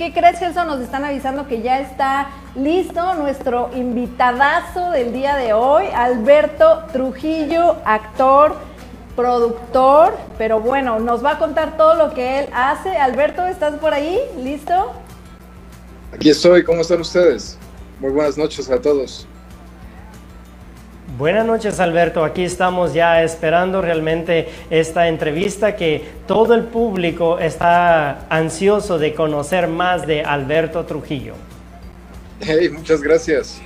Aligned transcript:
qué 0.00 0.14
crees, 0.14 0.38
Gelson? 0.38 0.66
Nos 0.66 0.80
están 0.80 1.04
avisando 1.04 1.46
que 1.46 1.60
ya 1.60 1.78
está 1.78 2.30
listo 2.54 3.16
nuestro 3.16 3.68
invitadazo 3.74 4.92
del 4.92 5.12
día 5.12 5.36
de 5.36 5.52
hoy, 5.52 5.84
Alberto 5.94 6.84
Trujillo, 6.90 7.76
actor, 7.84 8.56
productor, 9.14 10.16
pero 10.38 10.58
bueno, 10.58 11.00
nos 11.00 11.22
va 11.22 11.32
a 11.32 11.38
contar 11.38 11.76
todo 11.76 11.96
lo 11.96 12.14
que 12.14 12.38
él 12.38 12.48
hace. 12.54 12.96
Alberto, 12.96 13.44
¿estás 13.44 13.74
por 13.74 13.92
ahí? 13.92 14.18
¿Listo? 14.38 14.72
Aquí 16.14 16.30
estoy, 16.30 16.64
¿cómo 16.64 16.80
están 16.80 17.02
ustedes? 17.02 17.58
Muy 18.00 18.10
buenas 18.10 18.38
noches 18.38 18.70
a 18.70 18.80
todos. 18.80 19.26
Buenas 21.18 21.44
noches 21.44 21.80
Alberto, 21.80 22.24
aquí 22.24 22.44
estamos 22.44 22.94
ya 22.94 23.22
esperando 23.22 23.82
realmente 23.82 24.48
esta 24.70 25.08
entrevista 25.08 25.74
que 25.74 26.04
todo 26.26 26.54
el 26.54 26.64
público 26.64 27.38
está 27.40 28.26
ansioso 28.28 28.96
de 28.98 29.12
conocer 29.14 29.66
más 29.66 30.06
de 30.06 30.22
Alberto 30.22 30.86
Trujillo. 30.86 31.34
Hey, 32.40 32.68
muchas 32.70 33.02
gracias. 33.02 33.60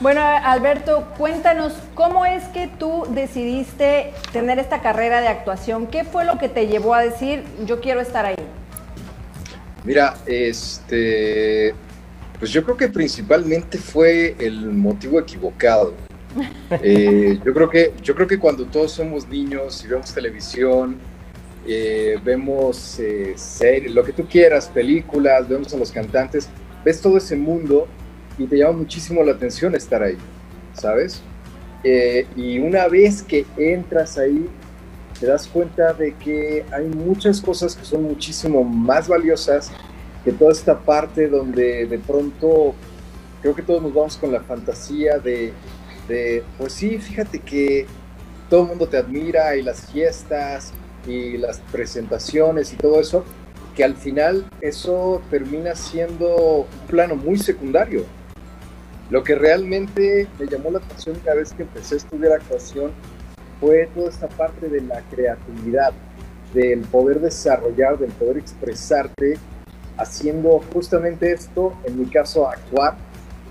Bueno, 0.00 0.20
Alberto, 0.20 1.08
cuéntanos 1.16 1.72
cómo 1.94 2.26
es 2.26 2.44
que 2.48 2.68
tú 2.68 3.06
decidiste 3.10 4.12
tener 4.32 4.58
esta 4.58 4.82
carrera 4.82 5.20
de 5.20 5.28
actuación. 5.28 5.86
¿Qué 5.86 6.04
fue 6.04 6.24
lo 6.24 6.38
que 6.38 6.48
te 6.48 6.66
llevó 6.66 6.94
a 6.94 7.02
decir 7.02 7.44
yo 7.64 7.80
quiero 7.80 8.00
estar 8.00 8.26
ahí? 8.26 8.36
Mira, 9.84 10.14
este, 10.26 11.74
pues 12.38 12.50
yo 12.50 12.62
creo 12.62 12.76
que 12.76 12.88
principalmente 12.88 13.78
fue 13.78 14.36
el 14.38 14.66
motivo 14.66 15.18
equivocado. 15.18 15.94
Eh, 16.82 17.38
yo, 17.44 17.52
creo 17.52 17.68
que, 17.68 17.92
yo 18.02 18.14
creo 18.14 18.26
que 18.26 18.38
cuando 18.38 18.64
todos 18.64 18.92
somos 18.92 19.28
niños 19.28 19.84
y 19.84 19.88
vemos 19.88 20.12
televisión, 20.12 20.96
eh, 21.66 22.18
vemos 22.24 22.98
eh, 22.98 23.34
series, 23.36 23.94
lo 23.94 24.02
que 24.02 24.12
tú 24.12 24.26
quieras, 24.26 24.68
películas, 24.68 25.48
vemos 25.48 25.72
a 25.74 25.76
los 25.76 25.92
cantantes, 25.92 26.48
ves 26.84 27.00
todo 27.00 27.18
ese 27.18 27.36
mundo 27.36 27.86
y 28.38 28.46
te 28.46 28.56
llama 28.56 28.78
muchísimo 28.78 29.22
la 29.22 29.32
atención 29.32 29.74
estar 29.74 30.02
ahí, 30.02 30.16
¿sabes? 30.74 31.22
y 32.36 32.60
una 32.60 32.86
vez 32.86 33.24
que 33.24 33.44
entras 33.56 34.16
ahí, 34.16 34.48
te 35.18 35.26
das 35.26 35.48
cuenta 35.48 35.92
de 35.92 36.14
que 36.14 36.64
hay 36.70 36.86
muchas 36.86 37.40
cosas 37.40 37.74
que 37.74 37.84
son 37.84 38.04
muchísimo 38.04 38.62
más 38.62 39.08
valiosas 39.08 39.72
que 40.24 40.30
toda 40.30 40.52
esta 40.52 40.78
parte 40.78 41.26
donde 41.26 41.86
de 41.86 41.98
pronto 41.98 42.74
creo 43.40 43.54
que 43.54 43.62
todos 43.62 43.82
nos 43.82 43.92
vamos 43.92 44.16
con 44.16 44.32
la 44.32 44.40
fantasía 44.40 45.18
de 45.18 45.52
pues 46.58 46.72
sí, 46.72 46.98
fíjate 46.98 47.38
que 47.38 47.86
todo 48.48 48.62
el 48.62 48.68
mundo 48.68 48.88
te 48.88 48.96
admira 48.96 49.56
y 49.56 49.62
las 49.62 49.90
fiestas 49.90 50.72
y 51.06 51.38
las 51.38 51.58
presentaciones 51.72 52.72
y 52.72 52.76
todo 52.76 53.00
eso, 53.00 53.24
que 53.74 53.84
al 53.84 53.96
final 53.96 54.46
eso 54.60 55.22
termina 55.30 55.74
siendo 55.74 56.66
un 56.70 56.86
plano 56.86 57.16
muy 57.16 57.38
secundario. 57.38 58.04
Lo 59.10 59.22
que 59.22 59.34
realmente 59.34 60.26
me 60.38 60.46
llamó 60.46 60.70
la 60.70 60.78
atención 60.78 61.18
cada 61.24 61.36
vez 61.36 61.52
que 61.52 61.62
empecé 61.62 61.94
a 61.94 61.98
estudiar 61.98 62.32
actuación 62.32 62.92
fue 63.60 63.88
toda 63.94 64.08
esta 64.08 64.28
parte 64.28 64.68
de 64.68 64.80
la 64.80 65.00
creatividad, 65.10 65.92
del 66.54 66.80
poder 66.80 67.20
desarrollar, 67.20 67.98
del 67.98 68.10
poder 68.12 68.38
expresarte 68.38 69.38
haciendo 69.96 70.62
justamente 70.72 71.32
esto, 71.32 71.74
en 71.84 71.98
mi 71.98 72.06
caso 72.06 72.48
actuar, 72.48 72.96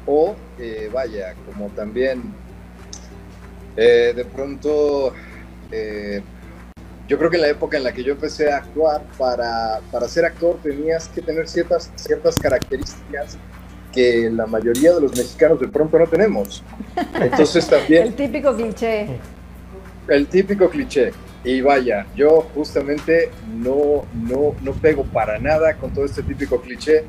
o 0.06 0.36
eh, 0.60 0.90
vaya, 0.94 1.36
como 1.46 1.68
también 1.70 2.22
eh, 3.78 4.14
de 4.16 4.26
pronto, 4.26 5.14
eh, 5.72 6.22
yo 7.08 7.18
creo 7.18 7.30
que 7.30 7.38
en 7.38 7.42
la 7.42 7.50
época 7.50 7.78
en 7.78 7.84
la 7.84 7.94
que 7.94 8.04
yo 8.04 8.14
empecé 8.14 8.52
a 8.52 8.58
actuar, 8.58 9.04
para, 9.18 9.80
para 9.92 10.08
ser 10.08 10.26
actor 10.26 10.60
tenías 10.62 11.08
que 11.08 11.22
tener 11.22 11.48
ciertas, 11.48 11.92
ciertas 11.96 12.36
características 12.38 13.38
que 13.92 14.30
la 14.32 14.46
mayoría 14.46 14.94
de 14.94 15.02
los 15.02 15.16
mexicanos 15.16 15.60
de 15.60 15.68
pronto 15.68 16.00
no 16.00 16.08
tenemos. 16.08 16.64
Entonces 17.20 17.68
también... 17.70 18.04
el 18.04 18.14
típico 18.16 18.56
cliché. 18.56 19.08
El 20.08 20.28
típico 20.28 20.70
cliché. 20.70 21.12
Y 21.44 21.62
vaya, 21.62 22.06
yo 22.16 22.48
justamente 22.54 23.31
no, 23.58 24.06
no, 24.14 24.56
no 24.62 24.72
pego 24.74 25.04
para 25.04 25.40
nada 25.40 25.76
con 25.76 25.92
todo 25.92 26.06
este 26.06 26.22
típico 26.24 26.62
cliché. 26.62 27.04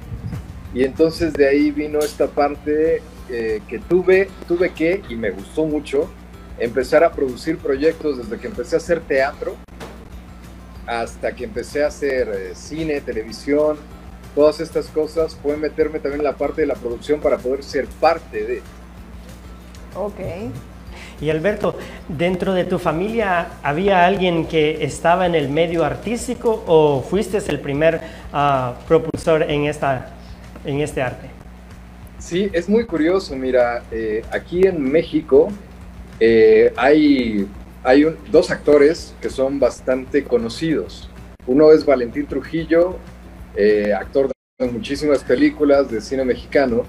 Y 0.74 0.84
entonces 0.84 1.32
de 1.34 1.46
ahí 1.46 1.70
vino 1.70 1.98
esta 1.98 2.26
parte 2.26 3.02
eh, 3.28 3.60
que 3.68 3.78
tuve, 3.78 4.28
tuve 4.48 4.70
que, 4.70 5.02
y 5.08 5.16
me 5.16 5.30
gustó 5.30 5.66
mucho, 5.66 6.10
empezar 6.62 7.02
a 7.02 7.10
producir 7.10 7.58
proyectos 7.58 8.18
desde 8.18 8.38
que 8.38 8.46
empecé 8.46 8.76
a 8.76 8.78
hacer 8.78 9.00
teatro 9.00 9.56
hasta 10.86 11.34
que 11.34 11.44
empecé 11.44 11.82
a 11.82 11.88
hacer 11.88 12.28
eh, 12.28 12.54
cine, 12.54 13.00
televisión, 13.00 13.76
todas 14.34 14.60
estas 14.60 14.86
cosas, 14.86 15.34
fue 15.34 15.56
meterme 15.56 15.98
también 15.98 16.20
en 16.20 16.24
la 16.24 16.36
parte 16.36 16.60
de 16.60 16.66
la 16.66 16.74
producción 16.74 17.20
para 17.20 17.38
poder 17.38 17.62
ser 17.64 17.86
parte 18.00 18.44
de. 18.44 18.62
Ok. 19.96 20.20
Y 21.20 21.30
Alberto, 21.30 21.76
dentro 22.08 22.52
de 22.52 22.64
tu 22.64 22.78
familia 22.78 23.58
había 23.62 24.06
alguien 24.06 24.46
que 24.46 24.84
estaba 24.84 25.26
en 25.26 25.34
el 25.34 25.48
medio 25.48 25.84
artístico 25.84 26.64
o 26.66 27.02
fuiste 27.02 27.38
el 27.48 27.60
primer 27.60 28.00
ah, 28.32 28.74
propulsor 28.88 29.42
en, 29.44 29.66
esta, 29.66 30.10
en 30.64 30.80
este 30.80 31.02
arte? 31.02 31.28
Sí, 32.18 32.50
es 32.52 32.68
muy 32.68 32.86
curioso. 32.86 33.36
Mira, 33.36 33.82
eh, 33.90 34.24
aquí 34.30 34.66
en 34.66 34.82
México 34.82 35.48
eh, 36.24 36.72
hay, 36.76 37.48
dos 38.30 38.52
actores 38.52 39.12
que 39.20 39.28
son 39.28 39.58
bastante 39.58 40.22
conocidos. 40.22 41.10
Uno 41.48 41.72
es 41.72 41.84
Valentín 41.84 42.26
Trujillo, 42.28 42.96
eh, 43.56 43.92
actor 43.92 44.30
de 44.60 44.68
muchísimas 44.68 45.24
películas 45.24 45.90
de 45.90 46.00
cine 46.00 46.24
mexicano, 46.24 46.84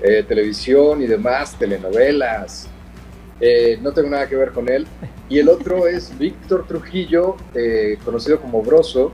eh, 0.00 0.22
televisión 0.22 1.02
y 1.02 1.08
demás, 1.08 1.58
telenovelas. 1.58 2.68
no 3.82 3.92
tengo 3.92 4.08
nada 4.08 4.28
que 4.28 4.36
ver 4.36 4.52
con 4.52 4.68
él. 4.68 4.86
Y 5.28 5.40
el 5.40 5.48
otro 5.48 5.88
es 5.88 6.16
Víctor 6.16 6.64
Trujillo, 6.68 7.34
conocido 8.04 8.40
como 8.40 8.62
Broso. 8.62 9.12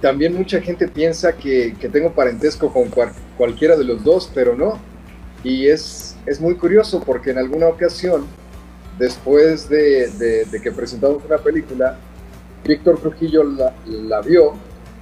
también 0.00 0.34
mucha 0.34 0.60
gente 0.60 0.88
piensa 0.88 1.36
que, 1.36 1.76
tengo 1.92 2.12
parentesco 2.12 2.72
con 2.72 2.90
cualquiera 3.36 3.76
de 3.76 3.84
los 3.84 4.02
dos, 4.02 4.28
pero 4.34 4.56
no. 4.56 4.87
Y 5.44 5.68
es 5.68 6.08
es 6.28 6.40
muy 6.40 6.56
curioso 6.56 7.02
porque 7.04 7.30
en 7.30 7.38
alguna 7.38 7.68
ocasión, 7.68 8.26
después 8.98 9.68
de, 9.68 10.46
que 10.62 10.72
presentamos 10.72 11.24
una 11.24 11.38
película, 11.38 11.96
Víctor 12.66 13.00
Trujillo 13.00 13.44
la, 13.86 14.20
vio 14.20 14.52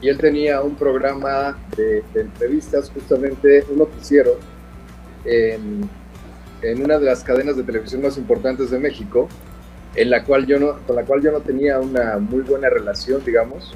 y 0.00 0.08
él 0.08 0.18
tenía 0.18 0.60
un 0.60 0.76
programa 0.76 1.58
de, 1.76 2.04
entrevistas, 2.14 2.90
justamente 2.90 3.64
un 3.70 3.78
noticiero, 3.78 4.38
en, 5.24 5.88
una 6.82 6.98
de 6.98 7.06
las 7.06 7.22
cadenas 7.24 7.56
de 7.56 7.64
televisión 7.64 8.02
más 8.02 8.16
importantes 8.16 8.70
de 8.70 8.78
México, 8.78 9.28
en 9.96 10.10
la 10.10 10.22
cual 10.24 10.46
yo 10.46 10.60
no, 10.60 10.78
con 10.86 10.94
la 10.94 11.04
cual 11.04 11.22
yo 11.22 11.32
no 11.32 11.40
tenía 11.40 11.80
una 11.80 12.18
muy 12.18 12.42
buena 12.42 12.68
relación, 12.68 13.22
digamos. 13.24 13.74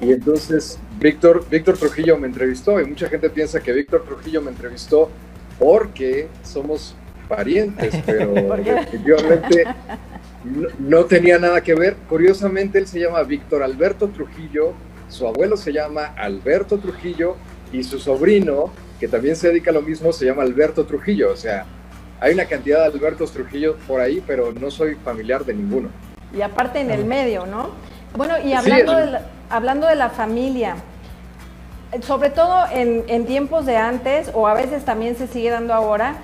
Y 0.00 0.12
entonces 0.12 0.78
Víctor, 0.98 1.44
Víctor 1.48 1.76
Trujillo 1.76 2.16
me 2.16 2.26
entrevistó 2.26 2.80
y 2.80 2.84
mucha 2.84 3.08
gente 3.08 3.30
piensa 3.30 3.60
que 3.60 3.72
Víctor 3.72 4.04
Trujillo 4.04 4.42
me 4.42 4.50
entrevistó 4.50 5.10
porque 5.58 6.28
somos 6.42 6.94
parientes, 7.28 7.94
pero 8.04 8.32
definitivamente 8.56 9.64
no, 10.78 11.04
tenía 11.04 11.38
nada 11.38 11.60
que 11.60 11.74
ver. 11.74 11.96
Curiosamente, 12.08 12.78
él 12.78 12.86
se 12.86 13.00
llama 13.00 13.22
Víctor 13.22 13.62
Alberto 13.62 14.08
Trujillo, 14.08 14.72
su 15.08 15.26
abuelo 15.26 15.56
se 15.56 15.72
llama 15.72 16.14
Alberto 16.16 16.78
Trujillo 16.78 17.36
y 17.72 17.84
su 17.84 17.98
sobrino, 17.98 18.72
que 18.98 19.08
también 19.08 19.36
se 19.36 19.48
dedica 19.48 19.70
a 19.70 19.74
lo 19.74 19.82
mismo, 19.82 20.12
se 20.12 20.26
llama 20.26 20.42
Alberto 20.42 20.84
Trujillo. 20.84 21.32
O 21.32 21.36
sea, 21.36 21.64
hay 22.20 22.34
una 22.34 22.46
cantidad 22.46 22.80
de 22.80 22.96
Albertos 22.96 23.32
Trujillo 23.32 23.76
por 23.86 24.00
ahí, 24.00 24.22
pero 24.26 24.52
no 24.52 24.70
soy 24.70 24.94
familiar 24.96 25.44
de 25.44 25.54
ninguno. 25.54 25.88
Y 26.36 26.40
aparte 26.40 26.80
en 26.80 26.90
el 26.90 27.04
medio, 27.04 27.46
¿no? 27.46 27.70
Bueno, 28.16 28.34
y 28.42 28.52
hablando, 28.52 28.96
de, 28.96 29.18
hablando 29.50 29.86
de 29.86 29.96
la 29.96 30.10
familia, 30.10 30.76
sobre 32.00 32.30
todo 32.30 32.64
en, 32.72 33.26
tiempos 33.26 33.66
de 33.66 33.76
antes, 33.76 34.30
o 34.32 34.48
a 34.48 34.54
veces 34.54 34.84
también 34.84 35.16
se 35.16 35.26
sigue 35.26 35.50
dando 35.50 35.74
ahora, 35.74 36.16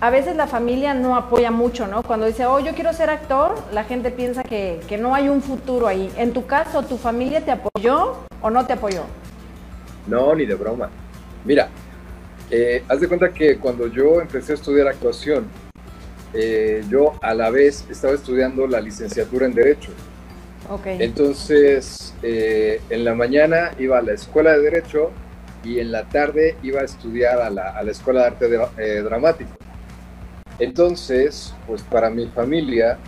a 0.00 0.10
veces 0.10 0.36
la 0.36 0.46
familia 0.46 0.92
no 0.92 1.16
apoya 1.16 1.50
mucho, 1.50 1.86
¿no? 1.86 2.02
Cuando 2.02 2.26
dice, 2.26 2.44
oh, 2.44 2.60
yo 2.60 2.74
quiero 2.74 2.92
ser 2.92 3.08
actor, 3.08 3.54
la 3.72 3.84
gente 3.84 4.10
piensa 4.10 4.42
que, 4.42 4.80
no 5.00 5.14
hay 5.14 5.28
un 5.28 5.40
futuro 5.40 5.86
ahí. 5.86 6.12
En 6.16 6.32
tu 6.32 6.44
caso, 6.46 6.82
¿tu 6.82 6.98
familia 6.98 7.42
te 7.42 7.52
apoyó 7.52 8.18
o 8.42 8.50
no 8.50 8.66
te 8.66 8.74
apoyó? 8.74 9.04
No, 10.06 10.34
ni 10.34 10.44
de 10.44 10.54
broma. 10.54 10.90
Mira, 11.44 11.68
eh, 12.50 12.84
haz 12.88 13.00
de 13.00 13.08
cuenta 13.08 13.32
que 13.32 13.58
cuando 13.58 13.86
yo 13.86 14.20
empecé 14.20 14.52
a 14.52 14.54
estudiar 14.56 14.88
actuación, 14.88 15.46
eh, 16.34 16.84
yo 16.90 17.14
a 17.22 17.32
la 17.32 17.48
vez 17.48 17.86
estaba 17.88 18.12
estudiando 18.12 18.66
la 18.66 18.80
licenciatura 18.80 19.46
en 19.46 19.54
Derecho. 19.54 19.92
Entonces, 20.86 22.14
eh, 22.22 22.80
en 22.90 23.04
la 23.04 23.14
mañana 23.14 23.72
iba 23.78 23.98
a 23.98 24.02
la 24.02 24.12
escuela 24.12 24.52
de 24.52 24.62
Derecho 24.62 25.10
y 25.62 25.78
en 25.78 25.92
la 25.92 26.04
tarde 26.04 26.56
iba 26.62 26.80
a 26.80 26.84
estudiar 26.84 27.40
a 27.40 27.50
la, 27.50 27.82
Escuela 27.90 28.20
de 28.20 28.26
Arte 28.26 28.58
eh, 28.78 29.02
Dramático. 29.02 29.50
Entonces, 30.58 31.54
pues 31.66 31.82
para 31.82 32.10
mi 32.10 32.26
familia 32.28 32.98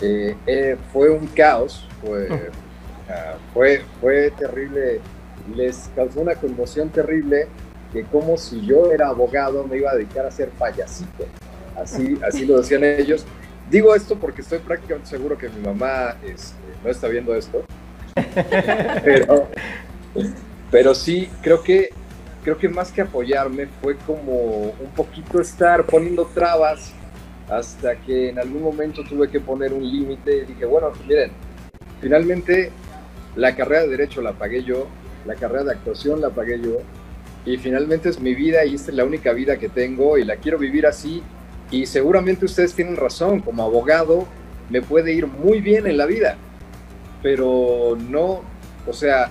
eh, 0.00 0.76
fue 0.92 1.10
un 1.10 1.26
caos, 1.26 1.86
fue, 2.00 2.28
fue, 3.52 3.82
fue 4.00 4.30
terrible 4.32 5.00
les 5.54 5.90
causó 5.94 6.20
una 6.20 6.34
conmoción 6.34 6.88
terrible 6.88 7.46
que 7.92 8.02
como 8.04 8.36
si 8.36 8.64
yo 8.66 8.90
era 8.90 9.08
abogado 9.08 9.64
me 9.64 9.76
iba 9.76 9.90
a 9.90 9.94
dedicar 9.94 10.26
a 10.26 10.30
ser 10.30 10.48
payasito. 10.50 11.24
Así, 11.76 12.18
así 12.26 12.46
lo 12.46 12.58
decían 12.58 12.84
ellos. 12.84 13.24
Digo 13.70 13.94
esto 13.94 14.16
porque 14.16 14.42
estoy 14.42 14.58
prácticamente 14.58 15.08
seguro 15.08 15.36
que 15.36 15.48
mi 15.48 15.60
mamá 15.60 16.16
este, 16.24 16.56
no 16.84 16.90
está 16.90 17.08
viendo 17.08 17.34
esto. 17.34 17.64
pero, 19.04 19.48
pero 20.70 20.94
sí, 20.94 21.28
creo 21.42 21.62
que, 21.62 21.90
creo 22.44 22.56
que 22.56 22.68
más 22.68 22.92
que 22.92 23.02
apoyarme 23.02 23.66
fue 23.82 23.96
como 23.96 24.70
un 24.70 24.90
poquito 24.94 25.40
estar 25.40 25.84
poniendo 25.84 26.26
trabas 26.26 26.92
hasta 27.48 27.96
que 27.96 28.30
en 28.30 28.38
algún 28.38 28.62
momento 28.62 29.02
tuve 29.04 29.28
que 29.28 29.40
poner 29.40 29.72
un 29.72 29.82
límite 29.88 30.38
y 30.38 30.44
dije, 30.46 30.64
bueno, 30.64 30.92
miren, 31.06 31.30
finalmente 32.00 32.70
la 33.36 33.54
carrera 33.54 33.82
de 33.82 33.88
derecho 33.88 34.22
la 34.22 34.32
pagué 34.32 34.62
yo, 34.62 34.88
la 35.26 35.34
carrera 35.34 35.64
de 35.64 35.72
actuación 35.72 36.20
la 36.20 36.30
pagué 36.30 36.60
yo, 36.60 36.78
y 37.44 37.56
finalmente 37.58 38.08
es 38.08 38.20
mi 38.20 38.34
vida 38.34 38.64
y 38.64 38.74
esta 38.74 38.90
es 38.90 38.96
la 38.96 39.04
única 39.04 39.32
vida 39.32 39.56
que 39.56 39.68
tengo 39.68 40.18
y 40.18 40.24
la 40.24 40.36
quiero 40.36 40.58
vivir 40.58 40.86
así. 40.86 41.22
Y 41.70 41.86
seguramente 41.86 42.44
ustedes 42.44 42.74
tienen 42.74 42.96
razón, 42.96 43.40
como 43.40 43.64
abogado 43.64 44.26
me 44.70 44.82
puede 44.82 45.12
ir 45.12 45.26
muy 45.26 45.60
bien 45.60 45.86
en 45.86 45.96
la 45.96 46.06
vida, 46.06 46.36
pero 47.22 47.96
no, 48.08 48.42
o 48.86 48.92
sea... 48.92 49.30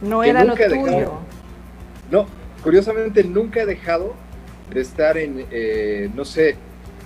No 0.00 0.24
era 0.24 0.44
lo 0.44 0.54
tuyo. 0.54 1.12
no, 2.10 2.26
curiosamente 2.62 3.22
nunca 3.22 3.62
he 3.62 3.66
dejado 3.66 4.14
de 4.72 4.80
estar 4.80 5.16
en, 5.16 5.46
eh, 5.50 6.10
no 6.14 6.24
sé, 6.24 6.56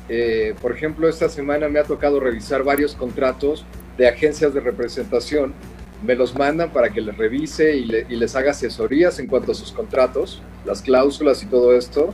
eh, 0.08 0.54
por 0.62 0.72
ejemplo, 0.72 1.08
esta 1.08 1.28
semana 1.28 1.68
me 1.68 1.78
ha 1.78 1.84
tocado 1.84 2.20
revisar 2.20 2.62
varios 2.62 2.94
contratos 2.94 3.66
de 3.98 4.08
agencias 4.08 4.54
de 4.54 4.60
representación 4.60 5.52
me 6.02 6.14
los 6.14 6.34
mandan 6.34 6.72
para 6.72 6.90
que 6.90 7.00
les 7.00 7.16
revise 7.16 7.76
y, 7.76 7.84
les 7.84 8.36
haga 8.36 8.50
asesorías 8.50 9.18
en 9.18 9.26
cuanto 9.26 9.52
a 9.52 9.54
sus 9.54 9.72
contratos, 9.72 10.42
las 10.64 10.82
cláusulas 10.82 11.42
y 11.42 11.46
todo 11.46 11.74
esto. 11.74 12.12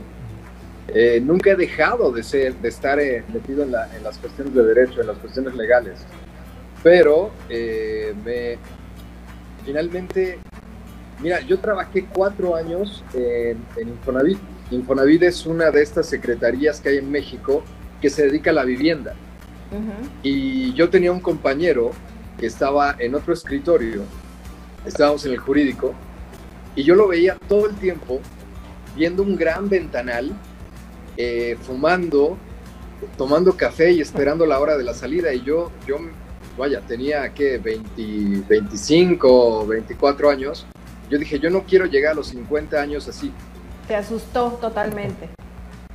Eh, 0.89 1.21
nunca 1.23 1.51
he 1.51 1.55
dejado 1.55 2.11
de, 2.11 2.23
ser, 2.23 2.55
de 2.55 2.69
estar 2.69 2.99
eh, 2.99 3.23
metido 3.33 3.63
en, 3.63 3.71
las 3.71 4.17
cuestiones 4.17 4.53
de 4.53 4.63
derecho, 4.63 5.01
en 5.01 5.07
las 5.07 5.17
cuestiones 5.17 5.55
legales. 5.55 5.99
Pero 6.81 7.31
eh, 7.49 8.13
me, 8.25 8.57
finalmente, 9.65 10.39
mira, 11.21 11.39
yo 11.41 11.59
trabajé 11.59 12.05
cuatro 12.05 12.55
años 12.55 13.03
en, 13.13 13.57
en 13.77 13.89
Infonavit. 13.89 14.39
Infonavit 14.71 15.23
es 15.23 15.45
una 15.45 15.71
de 15.71 15.81
estas 15.81 16.07
secretarías 16.07 16.81
que 16.81 16.89
hay 16.89 16.97
en 16.97 17.09
México 17.09 17.63
que 18.01 18.09
se 18.09 18.25
dedica 18.25 18.49
a 18.49 18.53
la 18.53 18.65
vivienda. 18.65 19.15
Y 20.21 20.73
yo 20.73 20.89
tenía 20.89 21.11
un 21.11 21.19
compañero 21.19 21.91
que 22.37 22.45
estaba 22.45 22.95
en 22.99 23.15
otro 23.15 23.33
escritorio, 23.33 24.03
estábamos 24.85 25.25
en 25.25 25.31
el 25.31 25.39
jurídico, 25.39 25.95
y 26.75 26.83
yo 26.83 26.95
lo 26.95 27.07
veía 27.07 27.37
todo 27.47 27.69
el 27.69 27.75
tiempo 27.75 28.19
viendo 28.95 29.23
un 29.23 29.35
gran 29.35 29.69
ventanal, 29.69 30.31
eh, 31.17 31.57
fumando, 31.61 32.37
tomando 33.17 33.55
café 33.55 33.91
y 33.91 34.01
esperando 34.01 34.45
la 34.45 34.59
hora 34.59 34.77
de 34.77 34.83
la 34.83 34.93
salida. 34.93 35.33
Y 35.33 35.43
yo, 35.43 35.71
yo 35.85 35.97
vaya, 36.57 36.81
tenía 36.81 37.33
que 37.33 37.57
20, 37.57 38.45
25, 38.47 39.67
24 39.67 40.29
años. 40.29 40.65
Yo 41.09 41.17
dije, 41.17 41.39
yo 41.39 41.49
no 41.49 41.63
quiero 41.63 41.85
llegar 41.85 42.13
a 42.13 42.15
los 42.15 42.27
50 42.27 42.81
años 42.81 43.07
así. 43.07 43.31
Te 43.87 43.95
asustó 43.95 44.57
totalmente. 44.61 45.29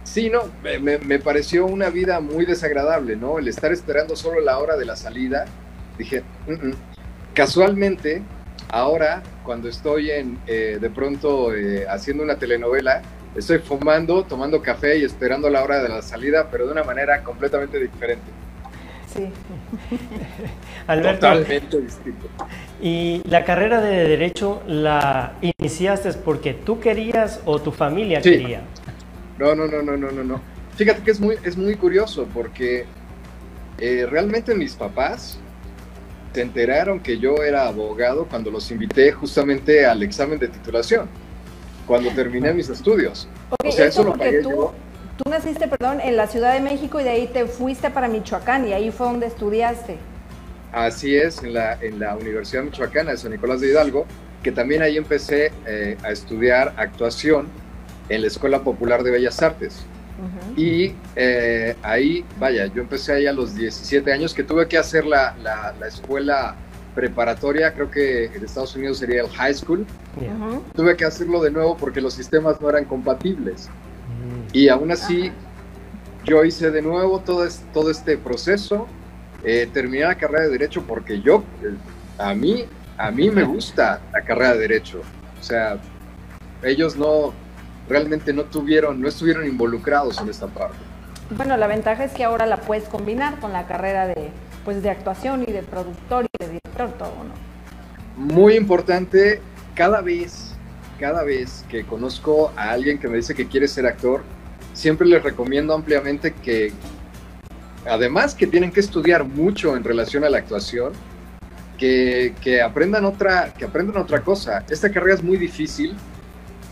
Sí, 0.04 0.30
no, 0.30 0.44
me, 0.62 0.98
me, 0.98 1.18
pareció 1.18 1.66
una 1.66 1.90
vida 1.90 2.20
muy 2.20 2.46
desagradable, 2.46 3.16
¿no? 3.16 3.38
El 3.38 3.46
estar 3.46 3.72
esperando 3.72 4.16
solo 4.16 4.40
la 4.40 4.58
hora 4.58 4.76
de 4.76 4.86
la 4.86 4.96
salida 4.96 5.44
dije, 5.98 6.22
casualmente, 7.34 8.22
ahora 8.70 9.22
cuando 9.44 9.68
estoy 9.68 10.10
en, 10.10 10.38
eh, 10.46 10.78
de 10.80 10.90
pronto 10.90 11.54
eh, 11.54 11.86
haciendo 11.88 12.22
una 12.22 12.38
telenovela, 12.38 13.02
estoy 13.34 13.58
fumando, 13.58 14.24
tomando 14.24 14.60
café 14.62 14.98
y 14.98 15.04
esperando 15.04 15.48
la 15.48 15.62
hora 15.62 15.82
de 15.82 15.88
la 15.88 16.02
salida, 16.02 16.48
pero 16.50 16.66
de 16.66 16.72
una 16.72 16.84
manera 16.84 17.22
completamente 17.22 17.78
diferente. 17.78 18.24
Sí. 19.12 19.30
Alberto, 20.86 21.26
Totalmente 21.26 21.80
distinto. 21.80 22.26
¿Y 22.80 23.22
la 23.28 23.44
carrera 23.44 23.80
de 23.80 24.08
Derecho 24.08 24.62
la 24.66 25.34
iniciaste 25.40 26.12
porque 26.12 26.54
tú 26.54 26.78
querías 26.80 27.40
o 27.44 27.60
tu 27.60 27.72
familia 27.72 28.20
quería? 28.20 28.62
No, 29.38 29.54
no, 29.54 29.66
no, 29.66 29.82
no, 29.82 29.96
no, 29.96 30.10
no, 30.10 30.24
no. 30.24 30.40
Fíjate 30.76 31.02
que 31.02 31.10
es 31.10 31.20
muy, 31.20 31.36
es 31.42 31.56
muy 31.56 31.74
curioso 31.74 32.28
porque 32.32 32.86
eh, 33.78 34.06
realmente 34.08 34.54
mis 34.54 34.74
papás 34.74 35.38
se 36.32 36.42
enteraron 36.42 37.00
que 37.00 37.18
yo 37.18 37.42
era 37.42 37.66
abogado 37.66 38.26
cuando 38.26 38.50
los 38.50 38.70
invité 38.70 39.10
justamente 39.10 39.84
al 39.86 40.02
examen 40.02 40.38
de 40.38 40.48
titulación, 40.48 41.08
cuando 41.88 42.10
terminé 42.10 42.52
mis 42.52 42.68
estudios. 42.68 43.26
o 43.50 43.72
sea, 43.72 43.86
eso, 43.86 44.04
lo 44.04 44.12
pagué 44.12 44.42
tú, 44.42 44.50
yo. 44.50 44.72
Tú 45.16 45.28
naciste, 45.28 45.66
perdón, 45.66 46.00
en 46.00 46.16
la 46.16 46.28
Ciudad 46.28 46.52
de 46.52 46.60
México 46.60 47.00
y 47.00 47.04
de 47.04 47.10
ahí 47.10 47.26
te 47.26 47.46
fuiste 47.46 47.90
para 47.90 48.06
Michoacán 48.06 48.68
y 48.68 48.72
ahí 48.72 48.92
fue 48.92 49.06
donde 49.06 49.26
estudiaste. 49.26 49.96
Así 50.70 51.16
es, 51.16 51.42
en 51.42 51.54
la, 51.54 51.72
en 51.80 51.98
la 51.98 52.14
Universidad 52.14 52.62
Michoacana 52.62 53.12
de 53.12 53.16
San 53.16 53.32
Nicolás 53.32 53.60
de 53.60 53.68
Hidalgo, 53.68 54.06
que 54.42 54.52
también 54.52 54.82
ahí 54.82 54.96
empecé 54.96 55.50
eh, 55.66 55.96
a 56.04 56.10
estudiar 56.10 56.74
actuación 56.76 57.48
en 58.08 58.20
la 58.20 58.28
Escuela 58.28 58.62
Popular 58.62 59.02
de 59.02 59.10
Bellas 59.10 59.42
Artes. 59.42 59.84
Y 60.56 60.94
eh, 61.14 61.76
ahí, 61.82 62.24
vaya, 62.40 62.66
yo 62.66 62.82
empecé 62.82 63.12
ahí 63.12 63.26
a 63.26 63.32
los 63.32 63.54
17 63.54 64.12
años 64.12 64.34
que 64.34 64.42
tuve 64.42 64.66
que 64.66 64.76
hacer 64.76 65.06
la, 65.06 65.36
la, 65.42 65.86
escuela 65.86 66.56
preparatoria, 66.98 67.72
creo 67.72 67.88
que 67.88 68.24
en 68.24 68.44
Estados 68.44 68.74
Unidos 68.74 68.98
sería 68.98 69.20
el 69.20 69.28
high 69.28 69.54
school. 69.54 69.86
Tuve 70.74 70.96
que 70.96 71.04
hacerlo 71.04 71.40
de 71.40 71.52
nuevo 71.52 71.76
porque 71.76 72.00
los 72.00 72.12
sistemas 72.12 72.60
no 72.60 72.68
eran 72.68 72.86
compatibles. 72.86 73.68
Mm. 73.68 74.48
Y 74.52 74.68
aún 74.68 74.90
así, 74.90 75.30
yo 76.24 76.44
hice 76.44 76.72
de 76.72 76.82
nuevo 76.82 77.20
todo, 77.20 77.46
todo 77.72 77.92
este 77.92 78.18
proceso. 78.18 78.88
Eh, 79.44 79.68
terminé 79.72 80.06
la 80.06 80.16
carrera 80.16 80.46
de 80.46 80.50
Derecho 80.50 80.82
porque 80.82 81.20
yo, 81.20 81.44
eh, 81.62 81.76
a 82.18 82.34
mí, 82.34 82.64
a 82.96 83.12
mí 83.12 83.30
me 83.30 83.44
gusta 83.44 84.00
la 84.12 84.22
carrera 84.22 84.54
de 84.54 84.58
Derecho. 84.58 85.02
O 85.38 85.42
sea, 85.44 85.78
ellos 86.64 86.96
no, 86.96 87.32
realmente 87.88 88.32
no 88.32 88.42
tuvieron, 88.42 89.00
no 89.00 89.06
estuvieron 89.06 89.46
involucrados 89.46 90.20
en 90.20 90.30
esta 90.30 90.48
parte. 90.48 90.78
Bueno, 91.30 91.56
la 91.56 91.68
ventaja 91.68 92.02
es 92.02 92.12
que 92.12 92.24
ahora 92.24 92.44
la 92.46 92.56
puedes 92.56 92.88
combinar 92.88 93.38
con 93.38 93.52
la 93.52 93.68
carrera 93.68 94.08
de, 94.08 94.32
pues, 94.64 94.82
de 94.82 94.90
actuación 94.90 95.44
y 95.46 95.52
de 95.52 95.62
productor 95.62 96.26
y 96.26 96.44
de 96.44 96.50
director, 96.50 96.92
todo, 96.98 97.12
¿no? 97.24 97.34
Muy 98.16 98.54
importante, 98.54 99.40
cada 99.74 100.00
vez, 100.00 100.54
cada 100.98 101.22
vez 101.22 101.64
que 101.68 101.84
conozco 101.84 102.52
a 102.56 102.70
alguien 102.70 102.98
que 102.98 103.08
me 103.08 103.16
dice 103.16 103.34
que 103.34 103.46
quiere 103.46 103.68
ser 103.68 103.86
actor, 103.86 104.22
siempre 104.74 105.06
les 105.06 105.22
recomiendo 105.22 105.74
ampliamente 105.74 106.34
que, 106.34 106.72
además 107.88 108.34
que 108.34 108.46
tienen 108.46 108.72
que 108.72 108.80
estudiar 108.80 109.24
mucho 109.24 109.76
en 109.76 109.84
relación 109.84 110.24
a 110.24 110.30
la 110.30 110.38
actuación, 110.38 110.92
que, 111.78 112.34
que, 112.40 112.60
aprendan 112.60 113.04
otra, 113.04 113.54
que 113.54 113.64
aprendan 113.64 113.96
otra 113.96 114.22
cosa. 114.22 114.64
Esta 114.68 114.90
carrera 114.90 115.14
es 115.14 115.22
muy 115.22 115.36
difícil, 115.36 115.96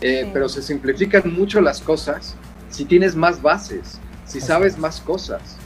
eh, 0.01 0.29
pero 0.33 0.47
se 0.49 0.61
simplifican 0.61 1.33
mucho 1.33 1.61
las 1.61 1.81
cosas 1.81 2.35
si 2.69 2.85
tienes 2.85 3.15
más 3.15 3.41
bases, 3.41 3.99
si 4.25 4.41
sabes 4.41 4.77
más 4.77 5.01
cosas. 5.01 5.57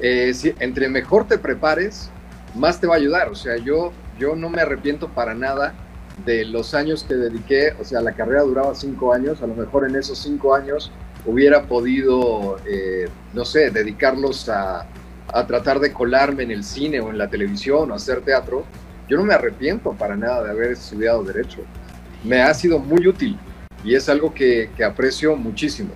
Eh, 0.00 0.32
si, 0.34 0.54
entre 0.58 0.88
mejor 0.88 1.26
te 1.26 1.38
prepares, 1.38 2.10
más 2.54 2.80
te 2.80 2.86
va 2.86 2.94
a 2.94 2.98
ayudar. 2.98 3.28
O 3.28 3.34
sea, 3.34 3.56
yo, 3.56 3.92
yo 4.18 4.36
no 4.36 4.48
me 4.50 4.62
arrepiento 4.62 5.08
para 5.08 5.34
nada 5.34 5.74
de 6.24 6.44
los 6.44 6.74
años 6.74 7.04
que 7.04 7.14
dediqué. 7.14 7.74
O 7.80 7.84
sea, 7.84 8.00
la 8.00 8.12
carrera 8.12 8.42
duraba 8.42 8.74
cinco 8.74 9.12
años. 9.12 9.42
A 9.42 9.46
lo 9.46 9.54
mejor 9.54 9.88
en 9.88 9.96
esos 9.96 10.18
cinco 10.18 10.54
años 10.54 10.90
hubiera 11.26 11.62
podido, 11.64 12.58
eh, 12.66 13.08
no 13.32 13.44
sé, 13.44 13.70
dedicarlos 13.70 14.48
a, 14.48 14.86
a 15.32 15.46
tratar 15.46 15.80
de 15.80 15.92
colarme 15.92 16.44
en 16.44 16.50
el 16.50 16.64
cine 16.64 17.00
o 17.00 17.10
en 17.10 17.18
la 17.18 17.28
televisión 17.28 17.90
o 17.90 17.94
hacer 17.94 18.20
teatro. 18.22 18.64
Yo 19.08 19.16
no 19.16 19.24
me 19.24 19.34
arrepiento 19.34 19.92
para 19.92 20.16
nada 20.16 20.44
de 20.44 20.50
haber 20.50 20.72
estudiado 20.72 21.22
derecho. 21.24 21.60
Me 22.22 22.42
ha 22.42 22.54
sido 22.54 22.78
muy 22.78 23.06
útil 23.06 23.38
y 23.84 23.94
es 23.94 24.08
algo 24.08 24.32
que, 24.32 24.70
aprecio 24.84 25.36
muchísimo. 25.36 25.90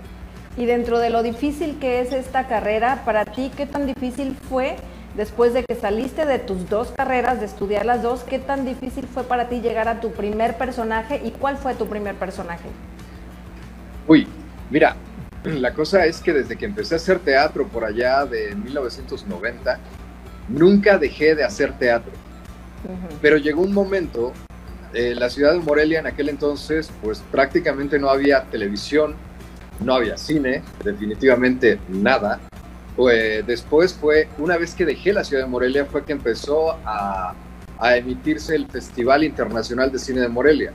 Y 0.59 0.67
dentro 0.67 0.99
de 0.99 1.09
lo 1.09 1.23
difícil 1.23 1.79
que 1.79 2.00
es 2.00 2.12
esta 2.12 2.49
carrera, 2.49 3.03
para 3.05 3.25
ti, 3.25 3.53
¿qué 3.57 3.65
tan 3.65 3.87
difícil 3.87 4.37
fue 4.49 4.75
después 5.17 5.55
de 5.55 5.62
que 5.62 5.77
saliste 5.77 6.27
de 6.27 6.41
tus 6.41 6.69
dos 6.69 6.91
carreras, 6.97 7.38
de 7.38 7.47
estudiar 7.47 7.87
las 7.87 8.03
dos, 8.03 8.25
qué 8.25 8.41
tan 8.41 8.65
difícil 8.65 9.07
fue 9.07 9.23
para 9.23 9.49
ti 9.49 9.61
llegar 9.61 9.87
a 9.87 10.00
tu 10.00 10.11
primer 10.11 10.59
personaje 10.59 11.23
y 11.25 11.31
cuál 11.31 11.59
fue 11.59 11.77
tu 11.77 11.87
primer 11.87 12.17
personaje? 12.17 12.69
Uy, 14.09 14.27
mira, 14.69 14.97
la 15.45 15.73
cosa 15.73 16.05
es 16.07 16.21
que 16.21 16.33
desde 16.33 16.57
que 16.57 16.67
empecé 16.67 16.95
a 16.95 16.97
hacer 16.97 17.21
teatro 17.21 17.69
por 17.69 17.85
allá 17.85 18.27
de 18.27 18.57
1990, 18.57 19.79
nunca 20.49 20.99
dejé 20.99 21.37
de 21.37 21.45
hacer 21.45 21.73
teatro. 21.79 22.11
Pero 23.23 23.37
llegó 23.37 23.62
un 23.62 23.73
momento 23.73 24.33
eh, 24.93 25.15
la 25.15 25.31
ciudad 25.31 25.53
de 25.53 25.61
Morelia 25.61 26.00
en 26.00 26.09
aquel 26.09 26.29
entonces, 26.29 26.91
pues 27.00 27.23
prácticamente 27.31 28.00
no 28.00 28.11
había 28.11 28.43
televisión, 28.43 29.15
no 29.81 29.95
había 29.95 30.17
cine, 30.17 30.63
definitivamente 30.85 31.79
nada. 31.89 32.41
Pues 32.97 33.47
después 33.47 33.95
fue, 33.95 34.29
una 34.39 34.57
vez 34.57 34.75
que 34.75 34.85
dejé 34.85 35.13
la 35.13 35.23
ciudad 35.23 35.45
de 35.45 35.49
Morelia, 35.49 35.85
fue 35.85 36.05
que 36.05 36.13
empezó 36.13 36.73
a, 36.85 37.35
emitirse 37.95 38.57
el 38.57 38.67
Festival 38.67 39.23
Internacional 39.23 39.93
de 39.93 40.01
Cine 40.01 40.21
de 40.21 40.29
Morelia. 40.29 40.73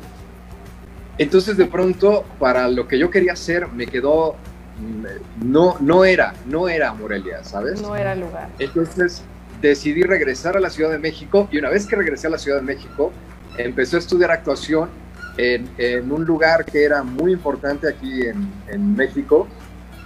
Entonces 1.18 1.58
de 1.58 1.66
pronto, 1.66 2.24
para 2.40 2.70
lo 2.70 2.88
que 2.88 2.98
yo 2.98 3.12
quería 3.12 3.34
hacer, 3.34 3.68
me 3.68 3.86
quedó, 3.88 4.36
mm, 4.80 5.52
no, 5.52 5.76
no 5.82 6.06
era, 6.06 6.34
no 6.46 6.70
era 6.70 6.94
Morelia, 6.94 7.44
¿sabes? 7.44 7.82
No 7.82 7.98
era 7.98 8.14
el 8.14 8.22
lugar. 8.22 8.48
Entonces 8.58 9.22
decidí 9.62 10.04
regresar 10.04 10.56
a 10.56 10.62
la 10.62 10.70
Ciudad 10.70 10.92
de 10.92 10.98
México 10.98 11.50
y 11.52 11.58
una 11.58 11.70
vez 11.70 11.86
que 11.86 11.98
regresé 11.98 12.28
a 12.28 12.30
la 12.30 12.38
Ciudad 12.38 12.60
de 12.60 12.64
México, 12.64 13.12
empecé 13.58 13.98
a 13.98 14.00
estudiar 14.00 14.32
actuación 14.32 14.90
en, 15.38 15.70
en 15.78 16.12
un 16.12 16.25
lugar 16.25 16.66
que 16.66 16.84
era 16.84 17.04
muy 17.04 17.34
importante 17.34 17.88
aquí 17.88 18.22
en, 18.22 18.52
en, 18.68 18.96
México. 18.96 19.48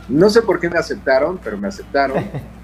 No 0.08 0.30
sé 0.30 0.42
por 0.42 0.60
qué 0.60 0.70
me 0.70 0.78
aceptaron, 0.78 1.40
pero 1.44 1.58
me 1.58 1.68
aceptaron. 1.68 2.24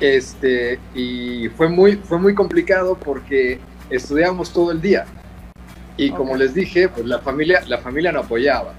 Este, 0.00 0.80
y 0.92 1.48
fue 1.50 1.68
muy, 1.68 1.96
fue 1.96 2.18
muy 2.18 2.34
complicado 2.34 2.98
porque 2.98 3.60
estudiábamos 3.88 4.52
todo 4.52 4.72
el 4.72 4.80
día. 4.80 5.06
Y 5.96 6.10
como 6.10 6.36
les 6.36 6.52
dije, 6.52 6.88
pues 6.88 7.06
la 7.06 7.20
familia, 7.20 7.62
la 7.68 7.78
familia 7.78 8.10
no 8.10 8.20
apoyaba. 8.20 8.74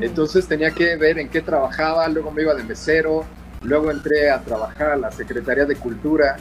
Entonces 0.00 0.46
tenía 0.46 0.70
que 0.70 0.94
ver 0.96 1.18
en 1.18 1.28
qué 1.28 1.40
trabajaba, 1.40 2.06
luego 2.08 2.30
me 2.30 2.42
iba 2.42 2.54
de 2.54 2.62
mesero, 2.62 3.24
luego 3.62 3.90
entré 3.90 4.30
a 4.30 4.40
trabajar 4.42 4.92
a 4.92 4.96
la 4.96 5.10
Secretaría 5.10 5.64
de 5.64 5.74
Cultura 5.74 6.36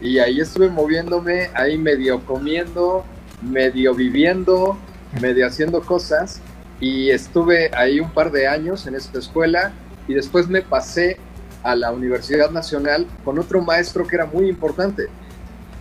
y 0.00 0.18
ahí 0.18 0.40
estuve 0.40 0.68
moviéndome, 0.68 1.50
ahí 1.54 1.76
medio 1.76 2.24
comiendo, 2.24 3.04
medio 3.42 3.94
viviendo, 3.94 4.78
medio 5.20 5.46
haciendo 5.46 5.80
cosas 5.82 6.40
y 6.80 7.10
estuve 7.10 7.70
ahí 7.74 8.00
un 8.00 8.10
par 8.10 8.30
de 8.30 8.46
años 8.46 8.86
en 8.86 8.94
esta 8.94 9.18
escuela 9.18 9.72
y 10.08 10.14
después 10.14 10.48
me 10.48 10.62
pasé 10.62 11.18
a 11.62 11.74
la 11.74 11.90
Universidad 11.90 12.50
Nacional 12.50 13.06
con 13.24 13.38
otro 13.38 13.60
maestro 13.60 14.06
que 14.06 14.16
era 14.16 14.26
muy 14.26 14.48
importante. 14.48 15.08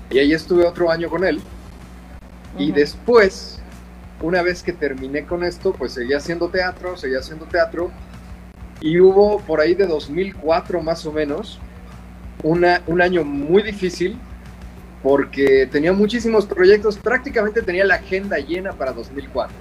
Y 0.10 0.20
ahí 0.20 0.34
estuve 0.34 0.66
otro 0.66 0.90
año 0.90 1.10
con 1.10 1.24
él. 1.24 1.40
Y 2.58 2.72
después 2.72 3.60
una 4.22 4.42
vez 4.42 4.64
que 4.64 4.74
terminé 4.74 5.26
con 5.26 5.44
esto 5.44 5.74
pues 5.74 5.94
seguía 5.94 6.18
haciendo 6.18 6.50
teatro, 6.50 6.98
seguía 6.98 7.20
haciendo 7.20 7.46
teatro. 7.46 7.92
Y 8.82 9.00
hubo 9.00 9.40
por 9.42 9.60
ahí 9.60 9.76
de 9.76 9.86
2004 9.86 10.82
más 10.82 11.06
o 11.06 11.12
menos 11.12 11.60
una, 12.44 12.82
un 12.88 13.02
año 13.02 13.24
muy 13.24 13.64
difícil 13.64 14.18
porque 15.06 15.70
tenía 15.72 15.94
muchísimos 15.94 16.48
proyectos, 16.48 16.98
prácticamente 16.98 17.62
tenía 17.62 17.86
la 17.86 17.94
agenda 17.94 18.40
llena 18.40 18.72
para 18.72 18.92
2004. 18.92 19.56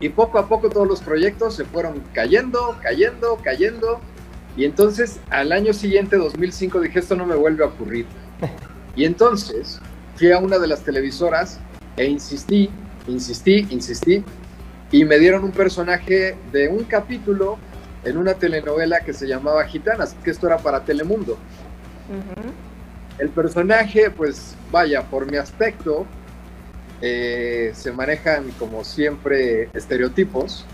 Y 0.00 0.08
poco 0.08 0.40
a 0.40 0.48
poco 0.48 0.68
todos 0.68 0.88
los 0.88 1.00
proyectos 1.00 1.54
se 1.54 1.64
fueron 1.64 2.02
cayendo, 2.12 2.76
cayendo, 2.82 3.38
cayendo. 3.44 4.00
Y 4.56 4.64
entonces 4.64 5.20
al 5.30 5.52
año 5.52 5.72
siguiente, 5.72 6.16
2005, 6.16 6.80
dije, 6.80 6.98
esto 6.98 7.14
no 7.14 7.26
me 7.26 7.36
vuelve 7.36 7.62
a 7.62 7.68
ocurrir. 7.68 8.06
Y 8.96 9.04
entonces 9.04 9.78
fui 10.16 10.32
a 10.32 10.38
una 10.38 10.58
de 10.58 10.66
las 10.66 10.80
televisoras 10.80 11.60
e 11.96 12.06
insistí, 12.06 12.68
insistí, 13.06 13.68
insistí. 13.70 14.24
Y 14.90 15.04
me 15.04 15.20
dieron 15.20 15.44
un 15.44 15.52
personaje 15.52 16.34
de 16.50 16.68
un 16.68 16.82
capítulo 16.84 17.58
en 18.04 18.16
una 18.16 18.34
telenovela 18.34 19.00
que 19.00 19.12
se 19.12 19.28
llamaba 19.28 19.62
Gitanas, 19.64 20.16
que 20.24 20.30
esto 20.30 20.48
era 20.48 20.58
para 20.58 20.84
Telemundo. 20.84 21.38
El 23.18 23.30
personaje, 23.30 24.10
pues 24.10 24.54
vaya, 24.70 25.02
por 25.02 25.30
mi 25.30 25.38
aspecto, 25.38 26.06
eh, 27.00 27.72
se 27.74 27.92
manejan 27.92 28.50
como 28.58 28.84
siempre 28.84 29.70
estereotipos. 29.72 30.66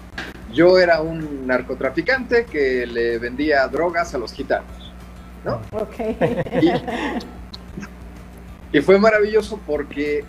Yo 0.52 0.78
era 0.78 1.00
un 1.00 1.46
narcotraficante 1.46 2.44
que 2.44 2.86
le 2.86 3.18
vendía 3.18 3.66
drogas 3.68 4.14
a 4.14 4.18
los 4.18 4.32
gitanos, 4.32 4.92
¿no? 5.44 5.60
Ok. 5.72 5.94
Y, 8.72 8.80
fue 8.80 8.98
maravilloso 8.98 9.60
porque 9.66 10.24